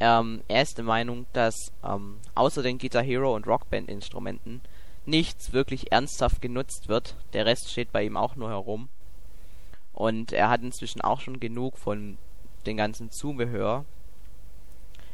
[0.00, 4.60] Ähm, er ist der Meinung, dass ähm, außer den Guitar Hero und Rockband Instrumenten
[5.06, 7.16] nichts wirklich ernsthaft genutzt wird.
[7.32, 8.88] Der Rest steht bei ihm auch nur herum.
[9.92, 12.16] Und er hat inzwischen auch schon genug von
[12.66, 13.84] den ganzen Zubehör.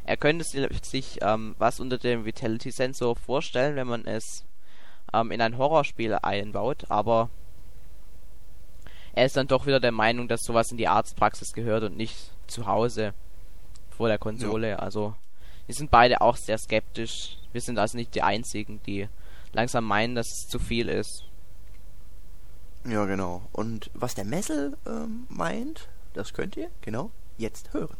[0.04, 4.44] Er könnte si- sich ähm, was unter dem Vitality Sensor vorstellen, wenn man es
[5.12, 7.28] ähm, in ein Horrorspiel einbaut, aber
[9.12, 12.16] er ist dann doch wieder der Meinung, dass sowas in die Arztpraxis gehört und nicht
[12.46, 13.12] zu Hause
[13.90, 14.78] vor der Konsole.
[14.80, 15.14] Also
[15.66, 17.38] wir sind beide auch sehr skeptisch.
[17.52, 19.08] Wir sind also nicht die einzigen, die
[19.52, 21.24] langsam meinen, dass es zu viel ist.
[22.84, 23.42] Ja, genau.
[23.52, 27.96] Und was der Messel ähm, meint, das könnt ihr, genau, jetzt hören.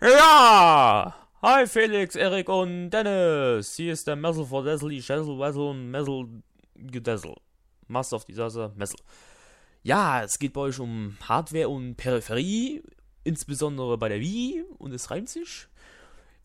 [0.00, 1.21] Ja!
[1.44, 3.74] Hi Felix, Erik und Dennis.
[3.74, 6.28] Hier ist der Messel vor Dessel, Schessel, Wessel und Messel
[6.76, 7.34] Gedessel.
[7.88, 9.00] Master of Disaster, Messel.
[9.82, 12.84] Ja, es geht bei euch um Hardware und Peripherie,
[13.24, 15.66] insbesondere bei der Wii und es reimt sich.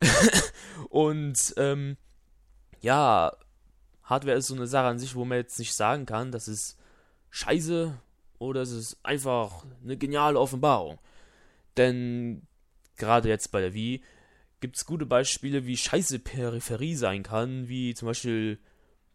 [0.90, 1.96] und ähm,
[2.82, 3.34] ja,
[4.02, 6.76] Hardware ist so eine Sache an sich, wo man jetzt nicht sagen kann, das ist
[7.30, 7.96] scheiße
[8.40, 10.98] oder es ist einfach eine geniale Offenbarung.
[11.78, 12.48] Denn
[12.96, 14.02] gerade jetzt bei der Wii
[14.60, 18.60] gibt es gute Beispiele, wie scheiße Peripherie sein kann, wie zum Beispiel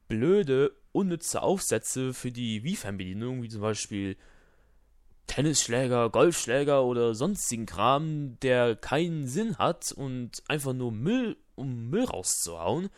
[0.08, 4.16] blöde, unnütze Aufsätze für die Wii-Fernbedienung, wie zum Beispiel
[5.26, 12.04] Tennisschläger, Golfschläger oder sonstigen Kram, der keinen Sinn hat und einfach nur Müll, um Müll
[12.04, 12.90] rauszuhauen.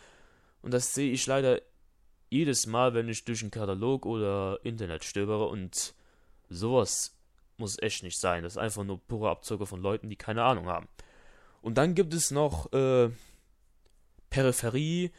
[0.60, 1.60] Und das sehe ich leider
[2.30, 5.94] jedes Mal, wenn ich durch einen Katalog oder Internet stöbere und
[6.48, 7.16] sowas
[7.56, 8.42] muss echt nicht sein.
[8.42, 10.88] Das ist einfach nur pure Abzocke von Leuten, die keine Ahnung haben.
[11.64, 13.08] Und dann gibt es noch äh,
[14.28, 15.12] Peripherie,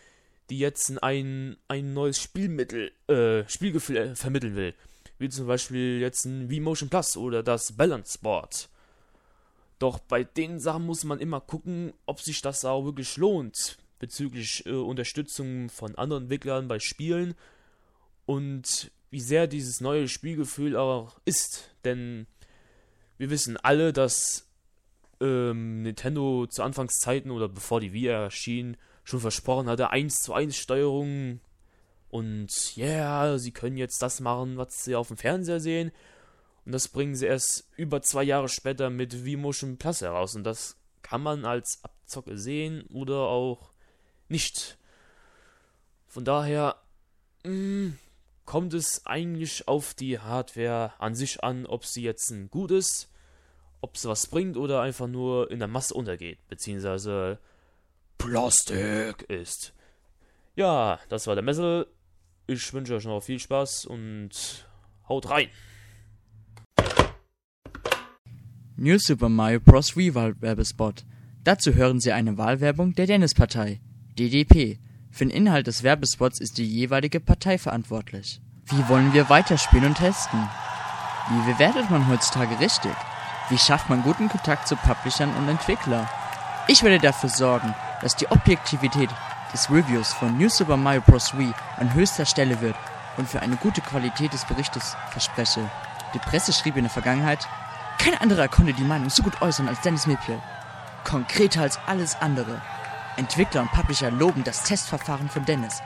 [0.51, 4.75] die jetzt ein, ein neues Spielmittel, äh, Spielgefühl äh, vermitteln will.
[5.17, 8.69] Wie zum Beispiel jetzt ein V-Motion Plus oder das Balance Board.
[9.79, 14.67] Doch bei den Sachen muss man immer gucken, ob sich das auch wirklich lohnt bezüglich
[14.67, 17.33] äh, Unterstützung von anderen Entwicklern bei Spielen
[18.27, 21.71] und wie sehr dieses neue Spielgefühl auch ist.
[21.85, 22.27] Denn
[23.17, 24.44] wir wissen alle, dass
[25.21, 30.55] ähm, Nintendo zu Anfangszeiten oder bevor die Wii erschien, schon versprochen hatte, 1 zu 1
[30.55, 31.39] Steuerung
[32.09, 35.91] und ja, yeah, sie können jetzt das machen, was sie auf dem Fernseher sehen.
[36.65, 40.35] Und das bringen sie erst über zwei Jahre später mit Wii Motion Plus heraus.
[40.35, 43.71] Und das kann man als Abzocke sehen oder auch
[44.29, 44.77] nicht.
[46.07, 46.77] Von daher
[47.43, 47.99] mh, mm,
[48.45, 53.09] kommt es eigentlich auf die Hardware an sich an, ob sie jetzt ein gutes,
[53.85, 57.37] ob sie was bringt oder einfach nur in der Masse untergeht, beziehungsweise
[58.17, 59.73] Plastik ist.
[60.55, 61.85] Ja, das war der Messel.
[62.47, 64.67] Ich wünsche euch noch viel Spaß und
[65.07, 65.49] haut rein.
[68.75, 69.95] New Super Mario Bros.
[69.95, 71.05] Wii Werbespot.
[71.43, 73.81] Dazu hören Sie eine Wahlwerbung der Dennis-Partei.
[74.17, 74.79] DDP.
[75.11, 78.41] Für den Inhalt des Werbespots ist die jeweilige Partei verantwortlich.
[78.65, 80.39] Wie wollen wir weiterspielen und testen?
[81.29, 82.95] Wie bewertet man heutzutage richtig?
[83.49, 86.09] Wie schafft man guten Kontakt zu Publishern und Entwicklern?
[86.67, 89.11] Ich werde dafür sorgen, dass die Objektivität
[89.53, 91.37] des Reviews von New Super Mario Bros.
[91.37, 92.75] Wii an höchster Stelle wird
[93.17, 95.69] und für eine gute Qualität des Berichtes verspreche.
[96.15, 97.47] Die Presse schrieb in der Vergangenheit,
[97.99, 100.41] kein anderer konnte die Meinung so gut äußern als Dennis Mipiel.
[101.03, 102.63] Konkreter als alles andere.
[103.15, 105.83] Entwickler und Publisher loben das Testverfahren von Dennis.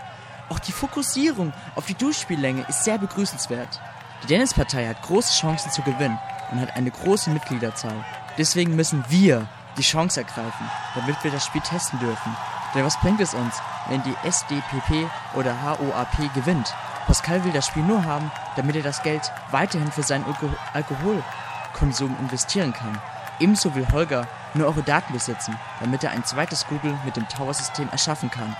[0.47, 3.81] Auch die Fokussierung auf die Durchspiellänge ist sehr begrüßenswert.
[4.23, 6.17] Die Dennis-Partei hat große Chancen zu gewinnen
[6.51, 8.05] und hat eine große Mitgliederzahl.
[8.37, 9.47] Deswegen müssen wir
[9.77, 12.35] die Chance ergreifen, damit wir das Spiel testen dürfen.
[12.73, 13.55] Denn was bringt es uns,
[13.87, 16.73] wenn die SDPP oder HOAP gewinnt?
[17.07, 22.15] Pascal will das Spiel nur haben, damit er das Geld weiterhin für seinen Alko Alkoholkonsum
[22.19, 23.01] investieren kann.
[23.39, 27.89] Ebenso will Holger nur eure Daten besitzen, damit er ein zweites Google mit dem Tower-System
[27.89, 28.55] erschaffen kann.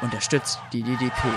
[0.00, 1.28] Unterstützt die DDP.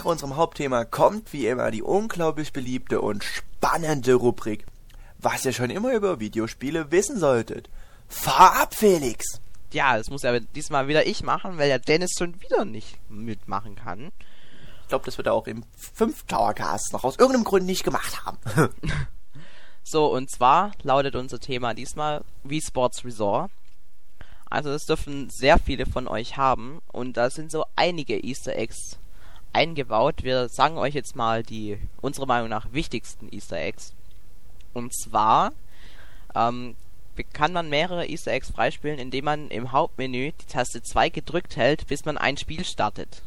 [0.00, 4.64] Nach unserem Hauptthema kommt wie immer die unglaublich beliebte und spannende Rubrik,
[5.18, 7.68] was ihr schon immer über Videospiele wissen solltet.
[8.08, 9.42] Fahr ab, Felix!
[9.74, 13.76] Ja, das muss ja diesmal wieder ich machen, weil der Dennis schon wieder nicht mitmachen
[13.76, 14.10] kann.
[14.84, 18.24] Ich glaube, das wird er auch im 5 Towercast noch aus irgendeinem Grund nicht gemacht
[18.24, 18.38] haben.
[19.82, 23.50] so, und zwar lautet unser Thema diesmal Wii Sports Resort.
[24.48, 28.98] Also das dürfen sehr viele von euch haben und da sind so einige Easter Eggs
[29.52, 30.22] eingebaut.
[30.22, 33.94] Wir sagen euch jetzt mal die unserer Meinung nach wichtigsten Easter Eggs.
[34.72, 35.52] Und zwar
[36.34, 36.76] ähm,
[37.32, 41.86] kann man mehrere Easter Eggs freispielen, indem man im Hauptmenü die Taste 2 gedrückt hält,
[41.86, 43.22] bis man ein Spiel startet.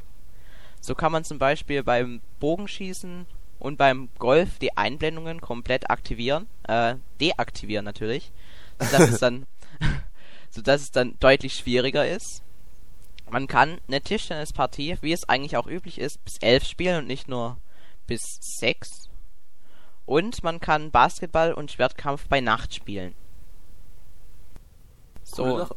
[0.81, 3.25] So kann man zum Beispiel beim Bogenschießen
[3.59, 8.31] und beim Golf die Einblendungen komplett aktivieren, äh, deaktivieren natürlich,
[8.79, 9.45] sodass es dann,
[10.49, 12.41] sodass es dann deutlich schwieriger ist.
[13.33, 17.27] Man kann eine Tischtennispartie, wie es eigentlich auch üblich ist, bis 11 spielen und nicht
[17.27, 17.57] nur
[18.05, 18.21] bis
[18.59, 19.09] 6.
[20.05, 23.15] Und man kann Basketball und Schwertkampf bei Nacht spielen.
[25.23, 25.67] So.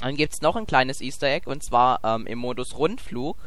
[0.00, 3.38] Dann gibt es noch ein kleines Easter Egg und zwar ähm, im Modus Rundflug,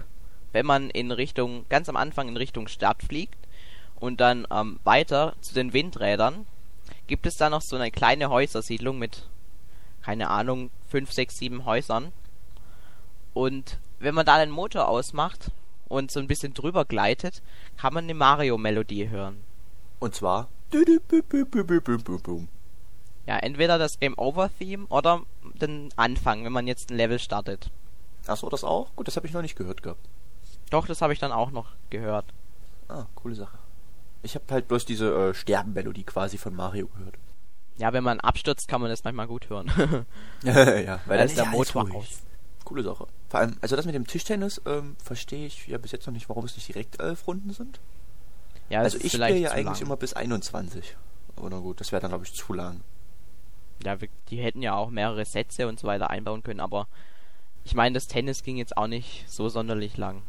[0.51, 3.37] wenn man in Richtung, ganz am Anfang in Richtung Stadt fliegt
[3.99, 6.47] und dann ähm, weiter zu den Windrädern,
[7.05, 9.29] gibt es da noch so eine kleine Häusersiedlung mit,
[10.01, 12.11] keine Ahnung, 5, 6, 7 Häusern.
[13.33, 15.51] Und wenn man da den Motor ausmacht
[15.87, 17.41] und so ein bisschen drüber gleitet,
[17.77, 19.43] kann man eine Mario-Melodie hören.
[19.99, 20.47] Und zwar.
[23.27, 25.21] Ja, entweder das Game Over Theme oder
[25.53, 27.69] den Anfang, wenn man jetzt ein Level startet.
[28.25, 28.95] Achso, das auch?
[28.95, 30.07] Gut, das habe ich noch nicht gehört gehabt.
[30.69, 32.25] Doch, das habe ich dann auch noch gehört.
[32.87, 33.57] Ah, coole Sache.
[34.23, 37.15] Ich habe halt bloß diese äh, Sterbenmelodie quasi von Mario gehört.
[37.77, 39.71] Ja, wenn man abstürzt, kann man das manchmal gut hören.
[40.43, 42.21] ja, weil dann ist der Motor aus.
[42.63, 43.07] Coole Sache.
[43.31, 46.27] Vor allem, also das mit dem Tischtennis ähm, verstehe ich ja bis jetzt noch nicht,
[46.27, 47.79] warum es nicht direkt elf Runden sind.
[48.69, 49.87] Ja, also ich spiele ja eigentlich lang.
[49.87, 50.97] immer bis 21.
[51.37, 52.81] Aber na gut, das wäre dann glaube ich zu lang.
[53.85, 53.95] Ja,
[54.29, 56.89] die hätten ja auch mehrere Sätze und so weiter einbauen können, aber
[57.63, 60.23] ich meine, das Tennis ging jetzt auch nicht so sonderlich lang.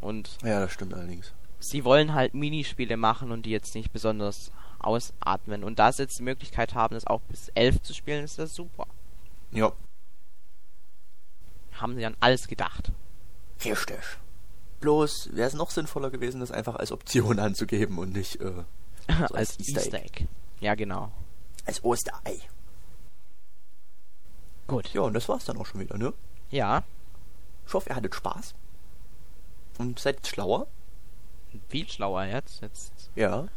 [0.00, 1.32] Und ja, das stimmt allerdings.
[1.58, 5.64] Sie wollen halt Minispiele machen und die jetzt nicht besonders ausatmen.
[5.64, 8.54] Und da sie jetzt die Möglichkeit haben, das auch bis 11 zu spielen, ist das
[8.54, 8.86] super.
[9.50, 9.72] Ja,
[11.80, 12.92] haben sie an alles gedacht.
[13.64, 13.98] Richtig.
[14.80, 18.52] Bloß wäre es noch sinnvoller gewesen, das einfach als Option anzugeben und nicht äh,
[19.28, 20.26] so als Easter Egg.
[20.60, 21.10] Ja, genau.
[21.66, 22.40] als Osterei.
[24.66, 24.92] Gut.
[24.94, 26.12] Ja, und das war's dann auch schon wieder, ne?
[26.50, 26.82] Ja.
[27.66, 28.54] Ich hoffe, ihr hattet Spaß.
[29.78, 30.66] Und seid schlauer.
[31.68, 32.62] Viel schlauer jetzt.
[32.62, 33.48] Jetzt Ja,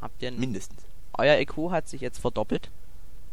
[0.00, 0.32] habt ihr...
[0.32, 0.82] mindestens.
[1.18, 2.70] Euer IQ hat sich jetzt verdoppelt.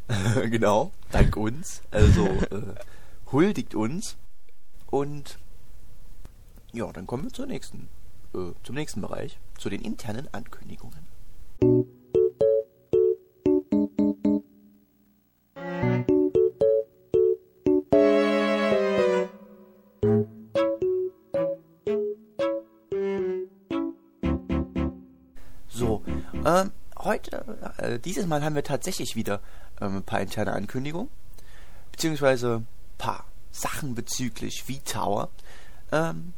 [0.35, 1.81] genau, dank uns.
[1.91, 2.75] Also, äh,
[3.31, 4.17] huldigt uns.
[4.93, 5.39] Und
[6.71, 7.89] ja, dann kommen wir zur nächsten,
[8.35, 11.07] äh, zum nächsten Bereich, zu den internen Ankündigungen.
[25.69, 26.03] So,
[26.45, 29.39] ähm, heute, äh, dieses Mal haben wir tatsächlich wieder
[29.81, 31.09] ähm, ein paar interne Ankündigungen,
[31.91, 32.61] beziehungsweise
[32.99, 35.30] paar Sachen bezüglich V-Tower.
[35.91, 36.34] Ähm,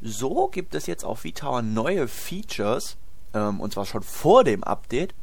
[0.00, 2.96] so gibt es jetzt auf V-Tower neue Features,
[3.34, 5.14] ähm, und zwar schon vor dem Update.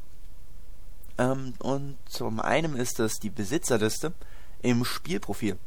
[1.17, 4.13] Ähm, und zum einen ist es die Besitzerliste
[4.61, 5.57] im Spielprofil.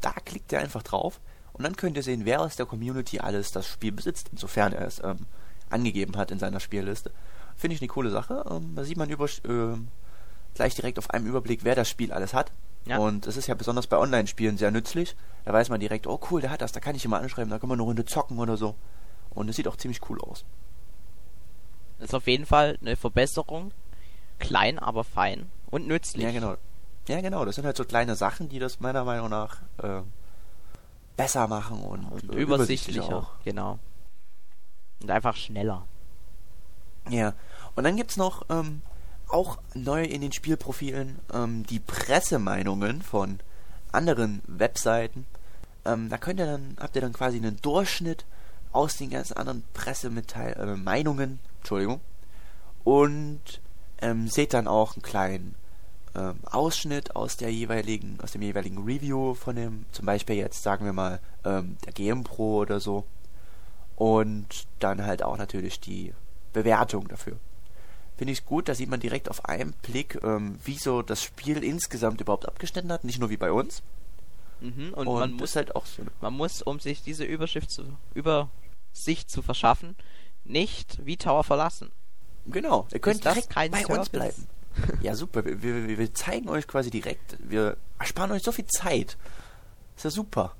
[0.00, 1.20] Da klickt ihr einfach drauf
[1.52, 4.86] und dann könnt ihr sehen, wer aus der Community alles das Spiel besitzt, insofern er
[4.86, 5.26] es ähm,
[5.70, 7.12] angegeben hat in seiner Spielliste.
[7.56, 8.44] Finde ich eine coole Sache.
[8.50, 9.78] Ähm, da sieht man über, äh,
[10.54, 12.52] gleich direkt auf einem Überblick, wer das Spiel alles hat.
[12.86, 12.98] Ja.
[12.98, 15.16] Und es ist ja besonders bei Online-Spielen sehr nützlich.
[15.44, 17.50] Da weiß man direkt, oh cool, der hat das, da kann ich ihn mal anschreiben,
[17.50, 18.74] da können wir eine Runde zocken oder so.
[19.30, 20.44] Und es sieht auch ziemlich cool aus.
[21.98, 23.72] Ist auf jeden Fall eine Verbesserung.
[24.38, 25.50] Klein, aber fein.
[25.70, 26.24] Und nützlich.
[26.24, 26.56] Ja, genau.
[27.08, 27.44] Ja, genau.
[27.44, 30.00] Das sind halt so kleine Sachen, die das meiner Meinung nach äh,
[31.16, 33.14] besser machen und, Und äh, übersichtlicher.
[33.14, 33.30] auch.
[33.44, 33.78] Genau.
[35.02, 35.86] Und einfach schneller.
[37.08, 37.34] Ja.
[37.76, 38.82] Und dann gibt's noch ähm,
[39.32, 43.40] auch neu in den Spielprofilen ähm, die Pressemeinungen von
[43.92, 45.26] anderen Webseiten.
[45.84, 48.24] Ähm, da könnt ihr dann, habt ihr dann quasi einen Durchschnitt
[48.72, 52.00] aus den ganzen anderen Pressemitteilungen, äh, Meinungen, Entschuldigung.
[52.84, 53.60] Und
[54.00, 55.54] ähm, seht dann auch einen kleinen
[56.14, 60.84] ähm, Ausschnitt aus der jeweiligen, aus dem jeweiligen Review von dem, zum Beispiel jetzt sagen
[60.84, 63.04] wir mal ähm, der GamePro oder so.
[63.96, 66.14] Und dann halt auch natürlich die
[66.52, 67.36] Bewertung dafür.
[68.20, 71.64] Finde ich gut, da sieht man direkt auf einen Blick, ähm, wie so das Spiel
[71.64, 73.82] insgesamt überhaupt abgeschnitten hat, nicht nur wie bei uns.
[74.60, 74.92] Mhm.
[74.92, 76.02] Und, Und, man muss halt auch so.
[76.20, 79.96] Man muss, um sich diese Überschrift zu, Übersicht zu verschaffen,
[80.44, 81.92] nicht wie Tower verlassen.
[82.44, 83.98] Genau, ihr könnt direkt bei Service?
[83.98, 84.46] uns bleiben.
[85.00, 85.42] ja, super.
[85.42, 87.38] Wir, wir, wir zeigen euch quasi direkt.
[87.38, 89.16] Wir ersparen euch so viel Zeit.
[89.96, 90.54] Ist ja super.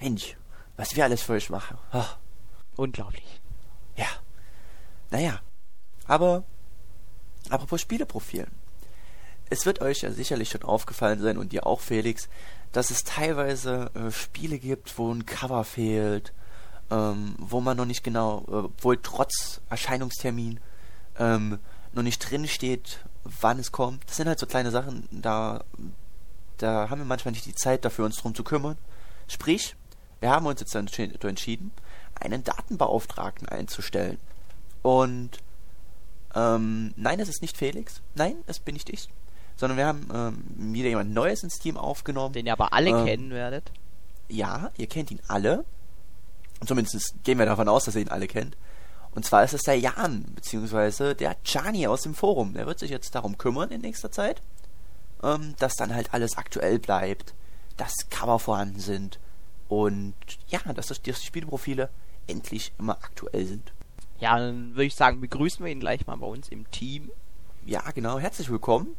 [0.00, 0.36] Mensch,
[0.76, 1.78] was wir alles für euch machen.
[1.90, 2.10] Ah,
[2.76, 3.40] Unglaublich.
[3.96, 4.06] ja.
[5.10, 5.40] Naja.
[6.06, 6.44] Aber,
[7.52, 8.50] apropos Spieleprofilen.
[9.50, 12.28] Es wird euch ja sicherlich schon aufgefallen sein und dir auch, Felix,
[12.72, 16.32] dass es teilweise äh, Spiele gibt, wo ein Cover fehlt,
[16.90, 20.58] ähm, wo man noch nicht genau, äh, wohl trotz Erscheinungstermin,
[21.18, 21.58] ähm,
[21.92, 24.08] noch nicht drin steht, wann es kommt.
[24.08, 25.64] Das sind halt so kleine Sachen, da,
[26.56, 28.78] da haben wir manchmal nicht die Zeit dafür, uns drum zu kümmern.
[29.28, 29.76] Sprich,
[30.20, 31.72] wir haben uns jetzt entschieden,
[32.14, 34.18] einen Datenbeauftragten einzustellen.
[34.82, 35.38] Und
[36.34, 38.00] ähm, nein, es ist nicht Felix.
[38.14, 39.08] Nein, es bin nicht ich.
[39.56, 42.32] Sondern wir haben ähm, wieder jemand Neues ins Team aufgenommen.
[42.32, 43.04] Den ihr aber alle Ähm.
[43.04, 43.70] kennen werdet.
[44.28, 45.64] Ja, ihr kennt ihn alle.
[46.60, 48.56] Und zumindest gehen wir davon aus, dass ihr ihn alle kennt.
[49.14, 52.54] Und zwar ist es der Jan, beziehungsweise der Gianni aus dem Forum.
[52.54, 54.40] Der wird sich jetzt darum kümmern in nächster Zeit,
[55.22, 57.34] ähm, dass dann halt alles aktuell bleibt,
[57.76, 59.18] dass Cover vorhanden sind
[59.68, 60.14] und
[60.48, 61.90] ja, dass, das, dass die Spielprofile
[62.26, 63.72] endlich immer aktuell sind.
[64.22, 67.10] Ja, dann würde ich sagen, begrüßen wir ihn gleich mal bei uns im Team.
[67.66, 68.94] Ja, genau, herzlich willkommen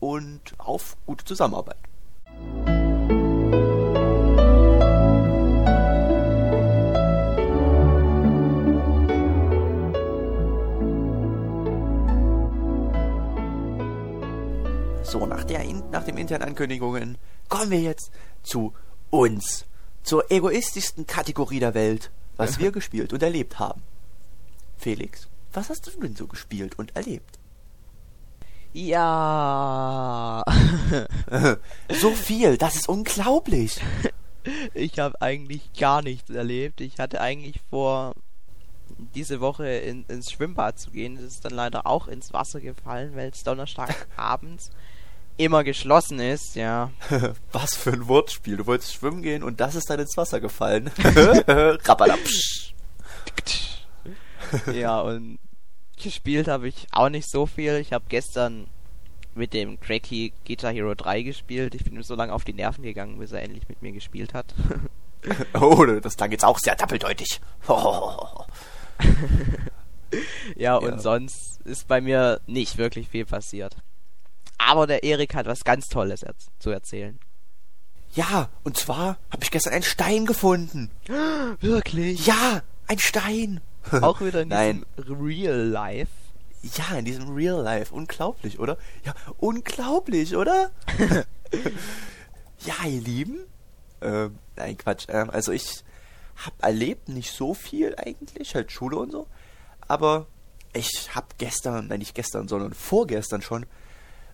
[0.00, 1.76] und auf gute Zusammenarbeit.
[15.04, 15.62] So, nach, der,
[15.92, 17.16] nach den internen Ankündigungen
[17.48, 18.10] kommen wir jetzt
[18.42, 18.72] zu
[19.10, 19.66] uns.
[20.02, 23.82] Zur egoistischsten Kategorie der Welt, was wir gespielt und erlebt haben.
[24.82, 27.38] Felix, was hast du denn so gespielt und erlebt?
[28.72, 30.42] Ja.
[31.88, 33.80] So viel, das ist unglaublich.
[34.74, 36.80] ich habe eigentlich gar nichts erlebt.
[36.80, 38.14] Ich hatte eigentlich vor,
[39.14, 41.16] diese Woche in, ins Schwimmbad zu gehen.
[41.16, 44.70] Das ist dann leider auch ins Wasser gefallen, weil es Donnerstag abends
[45.36, 46.90] immer geschlossen ist, ja.
[47.52, 48.56] Was für ein Wortspiel.
[48.56, 50.90] Du wolltest schwimmen gehen und das ist dann ins Wasser gefallen.
[50.98, 52.74] Rabalapsch.
[54.74, 55.38] ja, und
[56.02, 57.74] gespielt habe ich auch nicht so viel.
[57.76, 58.66] Ich habe gestern
[59.34, 61.74] mit dem Cracky Guitar Hero 3 gespielt.
[61.74, 64.34] Ich bin ihm so lange auf die Nerven gegangen, bis er endlich mit mir gespielt
[64.34, 64.54] hat.
[65.54, 67.40] Oh, das klang jetzt auch sehr doppeldeutig.
[70.56, 70.98] Ja, und Ja.
[70.98, 73.76] sonst ist bei mir nicht wirklich viel passiert.
[74.58, 77.18] Aber der Erik hat was ganz Tolles erz zu erzählen.
[78.14, 80.90] Ja, und zwar habe ich gestern einen Stein gefunden.
[81.60, 82.26] Wirklich?
[82.26, 83.60] Ja, ein Stein.
[84.02, 84.84] Auch wieder in Nein.
[84.96, 86.12] diesem Real Life.
[86.62, 87.94] Ja, in diesem Real Life.
[87.94, 88.78] Unglaublich, oder?
[89.04, 90.70] Ja, unglaublich, oder?
[92.60, 93.46] ja, ihr Lieben.
[94.00, 95.06] Ähm, nein, Quatsch.
[95.08, 95.84] Ähm, also ich
[96.36, 99.26] habe erlebt nicht so viel eigentlich, halt Schule und so.
[99.88, 100.26] Aber
[100.72, 103.66] ich habe gestern, nein nicht gestern, sondern vorgestern schon,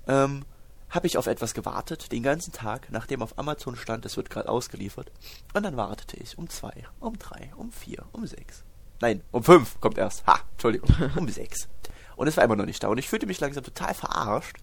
[0.06, 0.44] ähm,
[0.90, 4.48] habe ich auf etwas gewartet, den ganzen Tag, nachdem auf Amazon stand, es wird gerade
[4.48, 5.12] ausgeliefert.
[5.52, 8.64] Und dann wartete ich um zwei, um drei, um vier, um sechs.
[9.00, 10.26] Nein, um fünf kommt erst.
[10.26, 11.68] Ha, Entschuldigung, um sechs.
[12.16, 12.88] Und es war immer noch nicht da.
[12.88, 14.56] Und ich fühlte mich langsam total verarscht.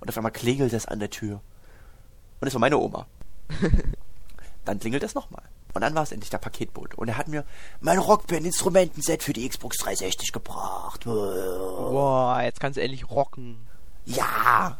[0.00, 1.40] Und auf einmal klingelt es an der Tür.
[2.40, 3.06] Und es war meine Oma.
[4.64, 5.42] Dann klingelt es nochmal.
[5.72, 6.96] Und dann war es endlich der Paketbote.
[6.96, 7.44] Und er hat mir
[7.80, 11.04] mein Rockband-Instrumentenset für die Xbox 360 gebracht.
[11.04, 13.56] Boah, jetzt kannst du endlich rocken.
[14.04, 14.78] Ja!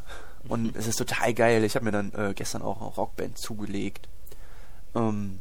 [0.49, 1.63] Und es ist total geil.
[1.65, 4.09] Ich habe mir dann äh, gestern auch eine Rockband zugelegt.
[4.95, 5.41] Ähm,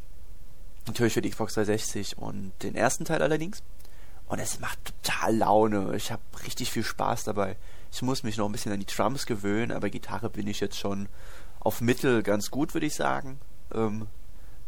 [0.88, 3.64] natürlich für die Xbox 360 und den ersten Teil allerdings.
[4.28, 5.96] Und es macht total Laune.
[5.96, 7.58] Ich habe richtig viel Spaß dabei.
[7.92, 10.78] Ich muss mich noch ein bisschen an die Drums gewöhnen, aber Gitarre bin ich jetzt
[10.78, 11.10] schon
[11.60, 13.40] auf Mittel ganz gut, würde ich sagen.
[13.74, 14.08] Ähm,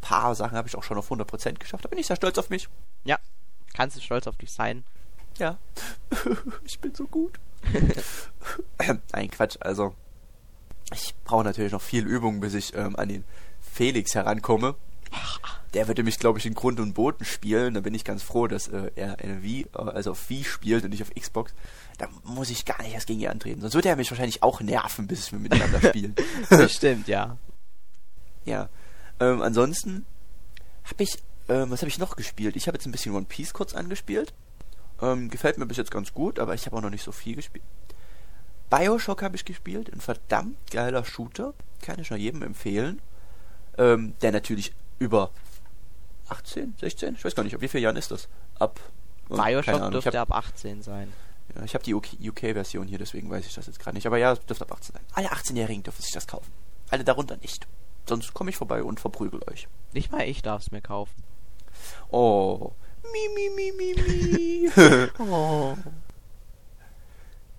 [0.01, 1.85] paar Sachen habe ich auch schon auf 100% geschafft.
[1.85, 2.67] Da bin ich sehr stolz auf mich.
[3.03, 3.19] Ja,
[3.73, 4.83] kannst du stolz auf dich sein.
[5.37, 5.57] Ja.
[6.65, 7.39] ich bin so gut.
[9.13, 9.57] Nein, Quatsch.
[9.59, 9.95] Also,
[10.93, 13.23] ich brauche natürlich noch viel Übung, bis ich ähm, an den
[13.61, 14.75] Felix herankomme.
[15.73, 17.75] Der würde mich, glaube ich, in Grund und Boden spielen.
[17.75, 21.01] Da bin ich ganz froh, dass äh, er Wii, also auf Wii spielt und nicht
[21.01, 21.53] auf Xbox.
[21.97, 23.61] Da muss ich gar nicht erst gegen ihn antreten.
[23.61, 26.13] Sonst würde er mich wahrscheinlich auch nerven, bis wir miteinander spielen.
[26.49, 27.37] Bestimmt, ja.
[28.43, 28.69] Ja.
[29.21, 30.05] Ähm, ansonsten
[30.83, 32.57] habe ich, ähm, was habe ich noch gespielt?
[32.57, 34.33] Ich habe jetzt ein bisschen One Piece kurz angespielt.
[35.01, 37.35] Ähm, gefällt mir bis jetzt ganz gut, aber ich habe auch noch nicht so viel
[37.35, 37.63] gespielt.
[38.69, 41.53] Bioshock habe ich gespielt, ein verdammt geiler Shooter.
[41.81, 43.01] Kann ich nur jedem empfehlen.
[43.77, 45.31] Ähm, der natürlich über
[46.29, 48.29] 18, 16, ich weiß gar nicht, ab wie vielen Jahren ist das?
[48.59, 48.79] Ab
[49.27, 51.11] Bioshock dürfte habe ab 18 sein.
[51.55, 54.05] ja, ich hab die UK-Version hier, deswegen weiß ich das jetzt gerade nicht.
[54.05, 55.03] Aber ja, es dürfte ab 18 sein.
[55.13, 56.51] Alle 18-Jährigen dürfen sich das kaufen.
[56.89, 57.67] Alle darunter nicht.
[58.07, 59.67] Sonst komme ich vorbei und verprügel euch.
[59.93, 61.23] Nicht mal ich darf es mir kaufen.
[62.09, 62.71] Oh.
[63.03, 64.71] Mi, mi, mi, mi, mi.
[65.19, 65.75] Oh.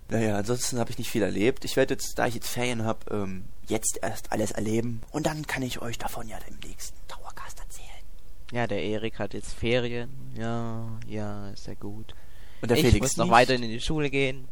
[0.08, 1.64] naja, ansonsten habe ich nicht viel erlebt.
[1.64, 5.02] Ich werde jetzt, da ich jetzt Ferien habe, ähm, jetzt erst alles erleben.
[5.10, 7.21] Und dann kann ich euch davon ja im nächsten Towercast erzählen.
[8.52, 10.10] Ja, der Erik hat jetzt Ferien.
[10.36, 12.14] Ja, ja, ist ja gut.
[12.60, 13.32] Und der ich Felix muss noch nicht.
[13.32, 14.46] weiter in die Schule gehen.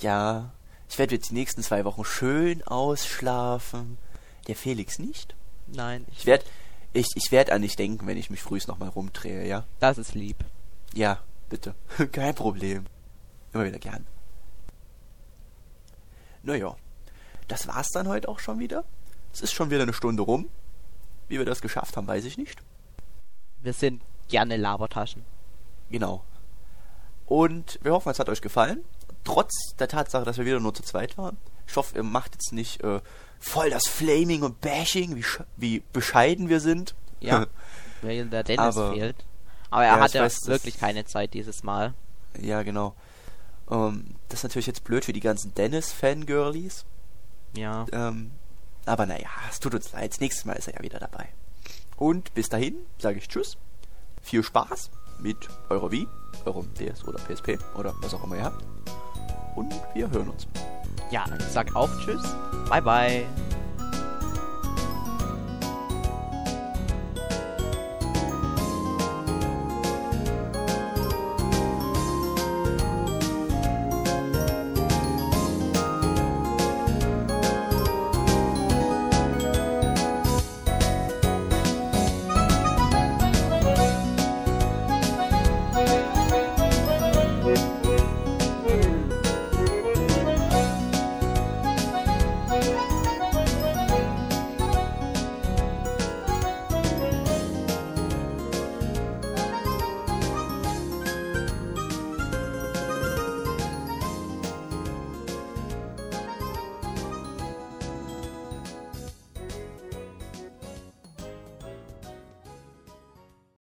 [0.00, 0.52] Ja,
[0.88, 3.98] ich werde jetzt die nächsten zwei Wochen schön ausschlafen.
[4.46, 5.34] Der Felix nicht.
[5.66, 6.44] Nein, ich Ich werde
[6.92, 9.64] ich, ich werd an dich denken, wenn ich mich frühs nochmal rumdrehe, ja?
[9.80, 10.36] Das ist lieb.
[10.94, 11.74] Ja, bitte.
[12.12, 12.86] Kein Problem.
[13.52, 14.06] Immer wieder gern.
[16.42, 16.76] Naja,
[17.48, 18.84] das war's dann heute auch schon wieder.
[19.32, 20.48] Es ist schon wieder eine Stunde rum.
[21.28, 22.60] Wie wir das geschafft haben, weiß ich nicht.
[23.62, 25.24] Wir sind gerne Labertaschen.
[25.90, 26.22] Genau.
[27.26, 28.84] Und wir hoffen, es hat euch gefallen.
[29.24, 31.36] Trotz der Tatsache, dass wir wieder nur zu zweit waren.
[31.66, 33.00] Ich hoffe, ihr macht jetzt nicht äh,
[33.38, 35.24] voll das Flaming und Bashing, wie,
[35.56, 36.94] wie bescheiden wir sind.
[37.20, 37.46] Ja,
[38.02, 39.16] weil der Dennis Aber- fehlt.
[39.72, 41.94] Aber er Ja, hatte weiß, wirklich keine Zeit dieses Mal.
[42.40, 42.94] ja, genau.
[43.70, 46.84] Ähm, das ist natürlich jetzt blöd für die ganzen Dennis-Fangirlies.
[47.56, 47.86] Ja.
[47.92, 48.32] Ähm,
[48.84, 50.16] aber naja, es tut uns leid.
[50.18, 51.28] Nächstes Mal ist er ja wieder dabei.
[52.00, 53.58] Und bis dahin sage ich Tschüss.
[54.22, 54.90] Viel Spaß
[55.20, 55.36] mit
[55.68, 56.08] eurer Wii,
[56.46, 58.64] eurem DS oder PSP oder was auch immer ihr habt.
[59.54, 60.48] Und wir hören uns.
[61.10, 62.22] Ja, ich sag auch Tschüss.
[62.70, 63.26] Bye bye.